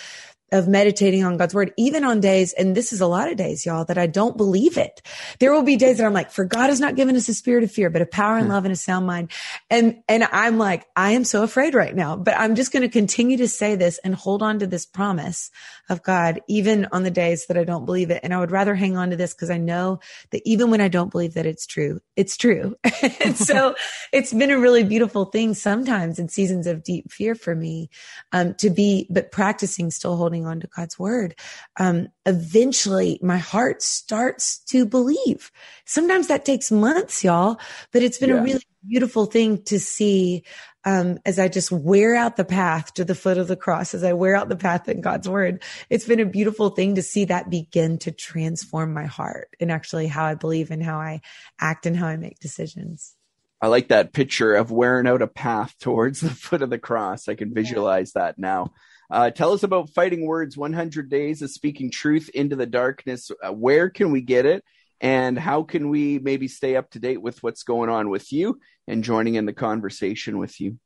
of 0.51 0.67
meditating 0.67 1.23
on 1.23 1.38
God's 1.38 1.53
word, 1.53 1.73
even 1.77 2.03
on 2.03 2.19
days, 2.19 2.53
and 2.53 2.75
this 2.75 2.93
is 2.93 3.01
a 3.01 3.08
lot 3.08 3.29
of 3.29 3.38
days, 3.38 3.65
y'all, 3.65 3.86
that 3.86 3.97
I 3.97 4.08
don't 4.08 4.38
believe 4.38 4.77
it. 4.77 5.01
There 5.39 5.51
will 5.51 5.63
be 5.63 5.75
days 5.75 5.97
that 5.97 6.05
I'm 6.05 6.13
like, 6.13 6.31
for 6.31 6.45
God 6.45 6.69
has 6.69 6.79
not 6.79 6.95
given 6.95 7.15
us 7.15 7.27
a 7.29 7.34
spirit 7.34 7.63
of 7.63 7.71
fear, 7.71 7.89
but 7.89 8.01
a 8.01 8.05
power 8.05 8.38
and 8.38 8.45
hmm. 8.45 8.51
love 8.51 8.65
and 8.65 8.71
a 8.71 8.75
sound 8.75 9.08
mind. 9.08 9.31
And, 9.69 10.03
and 10.08 10.23
I'm 10.31 10.58
like, 10.58 10.86
I 10.95 11.12
am 11.12 11.23
so 11.23 11.43
afraid 11.43 11.73
right 11.73 11.95
now, 11.95 12.15
but 12.15 12.36
I'm 12.38 12.55
just 12.55 12.71
going 12.71 12.84
to 12.84 12.89
continue 12.89 13.38
to 13.38 13.47
say 13.47 13.75
this 13.75 13.97
and 13.99 14.13
hold 14.13 14.43
on 14.43 14.60
to 14.60 14.67
this 14.67 14.86
promise 14.86 15.49
of 15.89 16.03
God, 16.03 16.41
even 16.47 16.87
on 16.91 17.03
the 17.03 17.11
days 17.11 17.45
that 17.47 17.57
I 17.57 17.63
don't 17.63 17.85
believe 17.85 18.09
it. 18.09 18.21
And 18.23 18.33
I 18.33 18.39
would 18.39 18.51
rather 18.51 18.75
hang 18.75 18.97
on 18.97 19.09
to 19.11 19.15
this 19.15 19.33
because 19.33 19.49
I 19.49 19.57
know 19.57 19.99
that 20.31 20.41
even 20.45 20.71
when 20.71 20.81
I 20.81 20.87
don't 20.87 21.11
believe 21.11 21.35
that 21.35 21.45
it's 21.45 21.65
true, 21.65 21.99
it's 22.15 22.37
true. 22.37 22.75
and 23.23 23.37
so 23.37 23.75
it's 24.11 24.33
been 24.33 24.51
a 24.51 24.59
really 24.59 24.83
beautiful 24.83 25.25
thing 25.25 25.53
sometimes 25.53 26.19
in 26.19 26.29
seasons 26.29 26.67
of 26.67 26.83
deep 26.83 27.11
fear 27.11 27.35
for 27.35 27.55
me, 27.55 27.89
um, 28.31 28.53
to 28.55 28.69
be, 28.69 29.07
but 29.09 29.31
practicing 29.31 29.91
still 29.91 30.17
holding 30.17 30.45
on 30.45 30.59
to 30.59 30.67
God's 30.67 30.97
word, 30.97 31.35
um, 31.79 32.07
eventually 32.25 33.19
my 33.21 33.37
heart 33.37 33.81
starts 33.81 34.59
to 34.65 34.85
believe. 34.85 35.51
Sometimes 35.85 36.27
that 36.27 36.45
takes 36.45 36.71
months, 36.71 37.23
y'all, 37.23 37.59
but 37.91 38.01
it's 38.01 38.17
been 38.17 38.29
yeah. 38.29 38.37
a 38.37 38.43
really 38.43 38.63
beautiful 38.87 39.25
thing 39.25 39.63
to 39.63 39.79
see 39.79 40.43
um, 40.85 41.17
as 41.25 41.39
I 41.39 41.47
just 41.47 41.71
wear 41.71 42.15
out 42.15 42.37
the 42.37 42.45
path 42.45 42.93
to 42.93 43.03
the 43.03 43.15
foot 43.15 43.39
of 43.39 43.47
the 43.47 43.55
cross, 43.55 43.93
as 43.95 44.03
I 44.03 44.13
wear 44.13 44.35
out 44.35 44.49
the 44.49 44.55
path 44.55 44.87
in 44.87 45.01
God's 45.01 45.27
word. 45.27 45.63
It's 45.89 46.05
been 46.05 46.19
a 46.19 46.25
beautiful 46.25 46.69
thing 46.69 46.95
to 46.95 47.01
see 47.01 47.25
that 47.25 47.49
begin 47.49 47.97
to 47.99 48.11
transform 48.11 48.93
my 48.93 49.05
heart 49.05 49.49
and 49.59 49.71
actually 49.71 50.07
how 50.07 50.25
I 50.25 50.35
believe 50.35 50.69
and 50.69 50.83
how 50.83 50.99
I 50.99 51.21
act 51.59 51.87
and 51.87 51.97
how 51.97 52.07
I 52.07 52.17
make 52.17 52.39
decisions. 52.39 53.15
I 53.61 53.67
like 53.67 53.87
that 53.87 54.13
picture 54.13 54.53
of 54.53 54.69
wearing 54.69 55.07
out 55.07 55.23
a 55.23 55.27
path 55.27 55.75
towards 55.79 56.19
the 56.19 56.29
foot 56.29 56.61
of 56.61 56.69
the 56.69 56.77
cross. 56.77 57.27
I 57.27 57.35
can 57.35 57.53
visualize 57.53 58.13
that 58.13 58.37
now. 58.37 58.73
Uh, 59.09 59.31
tell 59.31 59.53
us 59.53 59.63
about 59.63 59.89
Fighting 59.91 60.25
Words 60.25 60.57
100 60.57 61.09
Days 61.09 61.41
of 61.41 61.51
Speaking 61.51 61.89
Truth 61.89 62.29
into 62.33 62.55
the 62.55 62.65
Darkness. 62.65 63.31
Uh, 63.43 63.53
where 63.53 63.89
can 63.89 64.11
we 64.11 64.21
get 64.21 64.45
it? 64.45 64.63
And 65.01 65.37
how 65.37 65.63
can 65.63 65.89
we 65.89 66.19
maybe 66.19 66.47
stay 66.47 66.75
up 66.75 66.91
to 66.91 66.99
date 66.99 67.21
with 67.21 67.43
what's 67.43 67.63
going 67.63 67.89
on 67.89 68.09
with 68.09 68.31
you 68.31 68.59
and 68.87 69.03
joining 69.03 69.35
in 69.35 69.45
the 69.45 69.53
conversation 69.53 70.37
with 70.37 70.59
you? 70.59 70.77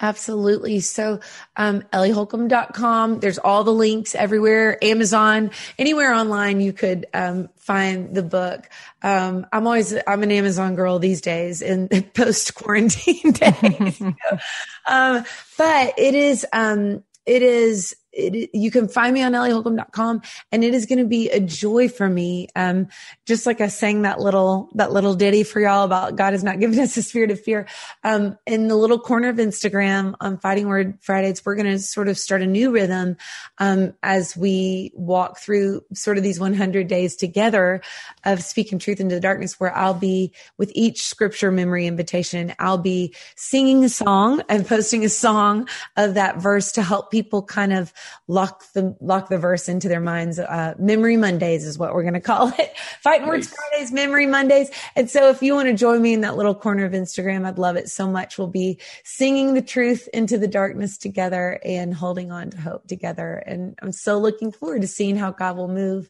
Absolutely. 0.00 0.78
So, 0.78 1.18
um, 1.56 1.82
ellieholcomb.com. 1.92 3.18
There's 3.18 3.38
all 3.38 3.64
the 3.64 3.72
links 3.72 4.14
everywhere. 4.14 4.78
Amazon, 4.82 5.50
anywhere 5.76 6.14
online 6.14 6.60
you 6.60 6.72
could, 6.72 7.06
um, 7.12 7.48
find 7.56 8.14
the 8.14 8.22
book. 8.22 8.68
Um, 9.02 9.46
I'm 9.52 9.66
always, 9.66 9.94
I'm 10.06 10.22
an 10.22 10.30
Amazon 10.30 10.76
girl 10.76 11.00
these 11.00 11.20
days 11.20 11.62
in 11.62 11.88
post 12.14 12.54
quarantine 12.54 13.32
days. 13.32 14.00
um, 14.86 15.24
but 15.56 15.94
it 15.98 16.14
is, 16.14 16.46
um, 16.52 17.02
it 17.26 17.42
is 17.42 17.96
it, 18.18 18.50
you 18.52 18.70
can 18.70 18.88
find 18.88 19.14
me 19.14 19.22
on 19.22 19.32
ellieholcomb.com 19.32 20.22
and 20.52 20.64
it 20.64 20.74
is 20.74 20.86
going 20.86 20.98
to 20.98 21.06
be 21.06 21.30
a 21.30 21.40
joy 21.40 21.88
for 21.88 22.08
me. 22.08 22.48
Um, 22.56 22.88
just 23.26 23.46
like 23.46 23.60
I 23.60 23.68
sang 23.68 24.02
that 24.02 24.20
little, 24.20 24.70
that 24.74 24.92
little 24.92 25.14
ditty 25.14 25.44
for 25.44 25.60
y'all 25.60 25.84
about 25.84 26.16
God 26.16 26.32
has 26.32 26.42
not 26.42 26.60
given 26.60 26.78
us 26.80 26.96
a 26.96 27.02
spirit 27.02 27.30
of 27.30 27.40
fear. 27.40 27.66
Um, 28.04 28.36
in 28.46 28.68
the 28.68 28.76
little 28.76 28.98
corner 28.98 29.28
of 29.28 29.36
Instagram 29.36 30.14
on 30.20 30.38
Fighting 30.38 30.68
Word 30.68 30.98
Fridays, 31.00 31.44
we're 31.44 31.54
going 31.54 31.66
to 31.66 31.78
sort 31.78 32.08
of 32.08 32.18
start 32.18 32.42
a 32.42 32.46
new 32.46 32.70
rhythm, 32.70 33.16
um, 33.58 33.94
as 34.02 34.36
we 34.36 34.92
walk 34.94 35.38
through 35.38 35.82
sort 35.94 36.16
of 36.16 36.22
these 36.22 36.40
100 36.40 36.88
days 36.88 37.16
together 37.16 37.80
of 38.24 38.42
speaking 38.42 38.78
truth 38.78 39.00
into 39.00 39.14
the 39.14 39.20
darkness, 39.20 39.60
where 39.60 39.74
I'll 39.76 39.94
be 39.94 40.32
with 40.56 40.72
each 40.74 41.02
scripture 41.02 41.50
memory 41.50 41.86
invitation, 41.86 42.54
I'll 42.58 42.78
be 42.78 43.14
singing 43.36 43.84
a 43.84 43.88
song 43.88 44.42
and 44.48 44.66
posting 44.66 45.04
a 45.04 45.08
song 45.08 45.68
of 45.96 46.14
that 46.14 46.38
verse 46.38 46.72
to 46.72 46.82
help 46.82 47.10
people 47.10 47.42
kind 47.42 47.72
of 47.72 47.92
lock 48.26 48.64
the 48.72 48.96
lock 49.00 49.28
the 49.28 49.38
verse 49.38 49.68
into 49.68 49.88
their 49.88 50.00
minds. 50.00 50.38
Uh, 50.38 50.74
memory 50.78 51.16
Mondays 51.16 51.64
is 51.64 51.78
what 51.78 51.94
we're 51.94 52.02
going 52.02 52.14
to 52.14 52.20
call 52.20 52.52
it. 52.58 52.76
Fighting 53.00 53.26
nice. 53.26 53.28
Words 53.28 53.48
Fridays, 53.48 53.92
Memory 53.92 54.26
Mondays. 54.26 54.70
And 54.96 55.10
so, 55.10 55.28
if 55.28 55.42
you 55.42 55.54
want 55.54 55.68
to 55.68 55.74
join 55.74 56.02
me 56.02 56.12
in 56.12 56.20
that 56.22 56.36
little 56.36 56.54
corner 56.54 56.84
of 56.84 56.92
Instagram, 56.92 57.46
I'd 57.46 57.58
love 57.58 57.76
it 57.76 57.88
so 57.88 58.08
much. 58.08 58.38
We'll 58.38 58.48
be 58.48 58.78
singing 59.04 59.54
the 59.54 59.62
truth 59.62 60.08
into 60.12 60.38
the 60.38 60.48
darkness 60.48 60.98
together 60.98 61.60
and 61.64 61.94
holding 61.94 62.30
on 62.30 62.50
to 62.50 62.60
hope 62.60 62.86
together. 62.86 63.42
And 63.46 63.78
I'm 63.82 63.92
so 63.92 64.18
looking 64.18 64.52
forward 64.52 64.82
to 64.82 64.88
seeing 64.88 65.16
how 65.16 65.30
God 65.32 65.56
will 65.56 65.68
move 65.68 66.08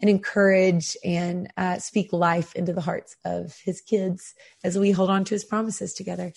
and 0.00 0.10
encourage 0.10 0.96
and 1.04 1.52
uh, 1.56 1.78
speak 1.78 2.12
life 2.12 2.54
into 2.54 2.72
the 2.72 2.80
hearts 2.80 3.16
of 3.24 3.56
His 3.64 3.80
kids 3.80 4.34
as 4.62 4.78
we 4.78 4.90
hold 4.90 5.10
on 5.10 5.24
to 5.24 5.34
His 5.34 5.44
promises 5.44 5.94
together. 5.94 6.32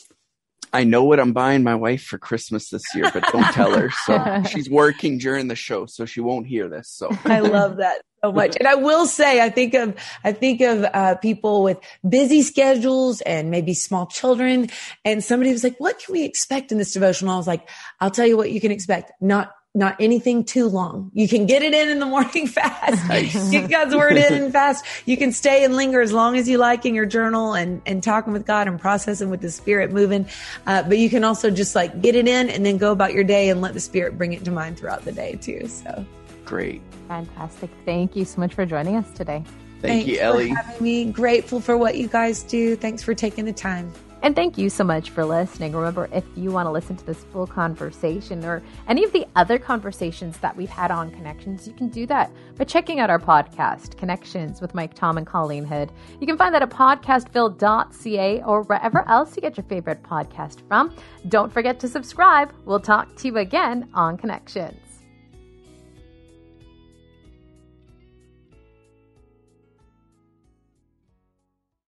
I 0.73 0.83
know 0.83 1.03
what 1.03 1.19
I'm 1.19 1.33
buying 1.33 1.63
my 1.63 1.75
wife 1.75 2.03
for 2.03 2.17
Christmas 2.17 2.69
this 2.69 2.83
year, 2.93 3.09
but 3.13 3.23
don't 3.31 3.51
tell 3.53 3.77
her. 3.77 3.89
So 4.05 4.43
she's 4.49 4.69
working 4.69 5.17
during 5.17 5.47
the 5.47 5.55
show, 5.55 5.85
so 5.85 6.05
she 6.05 6.19
won't 6.19 6.47
hear 6.47 6.67
this. 6.67 6.89
So 6.89 7.09
I 7.25 7.39
love 7.39 7.77
that 7.77 8.01
so 8.23 8.31
much. 8.31 8.57
And 8.57 8.67
I 8.67 8.75
will 8.75 9.05
say, 9.05 9.41
I 9.41 9.49
think 9.49 9.73
of, 9.73 9.95
I 10.23 10.31
think 10.31 10.61
of 10.61 10.83
uh, 10.83 11.15
people 11.15 11.63
with 11.63 11.79
busy 12.07 12.41
schedules 12.41 13.21
and 13.21 13.49
maybe 13.51 13.73
small 13.73 14.07
children. 14.07 14.69
And 15.05 15.23
somebody 15.23 15.51
was 15.51 15.63
like, 15.63 15.79
what 15.79 15.99
can 15.99 16.13
we 16.13 16.23
expect 16.23 16.71
in 16.71 16.77
this 16.77 16.93
devotional? 16.93 17.33
I 17.33 17.37
was 17.37 17.47
like, 17.47 17.67
I'll 17.99 18.11
tell 18.11 18.27
you 18.27 18.37
what 18.37 18.51
you 18.51 18.61
can 18.61 18.71
expect. 18.71 19.11
Not 19.21 19.51
not 19.77 19.95
anything 19.99 20.43
too 20.43 20.67
long. 20.67 21.11
You 21.13 21.27
can 21.27 21.45
get 21.45 21.61
it 21.61 21.73
in 21.73 21.87
in 21.89 21.99
the 21.99 22.05
morning 22.17 22.47
fast. 22.47 23.07
Nice. 23.07 23.49
get 23.51 23.69
God's 23.69 23.95
word 23.95 24.17
in 24.17 24.51
fast. 24.57 24.83
You 25.05 25.15
can 25.15 25.31
stay 25.31 25.63
and 25.63 25.75
linger 25.75 26.01
as 26.01 26.11
long 26.11 26.35
as 26.35 26.49
you 26.49 26.57
like 26.57 26.85
in 26.85 26.95
your 26.95 27.05
journal 27.05 27.53
and, 27.53 27.81
and 27.85 28.01
talking 28.01 28.33
with 28.33 28.45
God 28.45 28.67
and 28.67 28.79
processing 28.79 29.29
with 29.29 29.41
the 29.41 29.51
spirit 29.51 29.91
moving. 29.91 30.25
Uh, 30.65 30.81
but 30.83 30.97
you 30.97 31.09
can 31.09 31.23
also 31.23 31.51
just 31.51 31.75
like 31.75 32.01
get 32.01 32.15
it 32.15 32.27
in 32.27 32.49
and 32.49 32.65
then 32.65 32.77
go 32.77 32.91
about 32.91 33.13
your 33.13 33.23
day 33.23 33.49
and 33.49 33.61
let 33.61 33.73
the 33.73 33.79
spirit 33.79 34.17
bring 34.17 34.33
it 34.33 34.43
to 34.45 34.51
mind 34.51 34.77
throughout 34.79 35.05
the 35.05 35.11
day 35.11 35.35
too. 35.41 35.67
So 35.67 36.05
great. 36.43 36.81
Fantastic. 37.07 37.69
Thank 37.85 38.15
you 38.15 38.25
so 38.25 38.41
much 38.41 38.55
for 38.55 38.65
joining 38.65 38.95
us 38.95 39.09
today. 39.11 39.43
Thank 39.79 40.05
Thanks 40.05 40.07
you, 40.07 40.19
Ellie. 40.19 40.49
having 40.49 40.83
me. 40.83 41.05
Grateful 41.05 41.59
for 41.61 41.77
what 41.77 41.97
you 41.97 42.07
guys 42.07 42.41
do. 42.41 42.75
Thanks 42.75 43.03
for 43.03 43.13
taking 43.13 43.45
the 43.45 43.53
time. 43.53 43.93
And 44.23 44.35
thank 44.35 44.57
you 44.57 44.69
so 44.69 44.83
much 44.83 45.11
for 45.11 45.23
listening. 45.23 45.73
Remember, 45.73 46.09
if 46.11 46.23
you 46.35 46.51
want 46.51 46.65
to 46.65 46.71
listen 46.71 46.95
to 46.97 47.05
this 47.05 47.23
full 47.25 47.45
conversation 47.45 48.43
or 48.43 48.63
any 48.87 49.03
of 49.03 49.11
the 49.13 49.25
other 49.35 49.59
conversations 49.59 50.37
that 50.39 50.55
we've 50.55 50.69
had 50.69 50.91
on 50.91 51.11
Connections, 51.11 51.67
you 51.67 51.73
can 51.73 51.87
do 51.89 52.05
that 52.07 52.31
by 52.55 52.63
checking 52.63 52.99
out 52.99 53.09
our 53.09 53.19
podcast, 53.19 53.95
Connections 53.97 54.59
with 54.59 54.73
Mike 54.73 54.93
Tom 54.95 55.17
and 55.17 55.27
Colleen 55.27 55.65
Hood. 55.65 55.91
You 56.19 56.25
can 56.25 56.37
find 56.37 56.53
that 56.53 56.63
at 56.63 56.69
podcastville.ca 56.69 58.41
or 58.43 58.63
wherever 58.63 59.07
else 59.07 59.35
you 59.35 59.41
get 59.41 59.55
your 59.55 59.65
favorite 59.65 60.01
podcast 60.03 60.67
from. 60.67 60.95
Don't 61.27 61.53
forget 61.53 61.79
to 61.81 61.87
subscribe. 61.87 62.51
We'll 62.65 62.79
talk 62.79 63.15
to 63.17 63.27
you 63.27 63.37
again 63.37 63.89
on 63.93 64.17
Connections. 64.17 64.86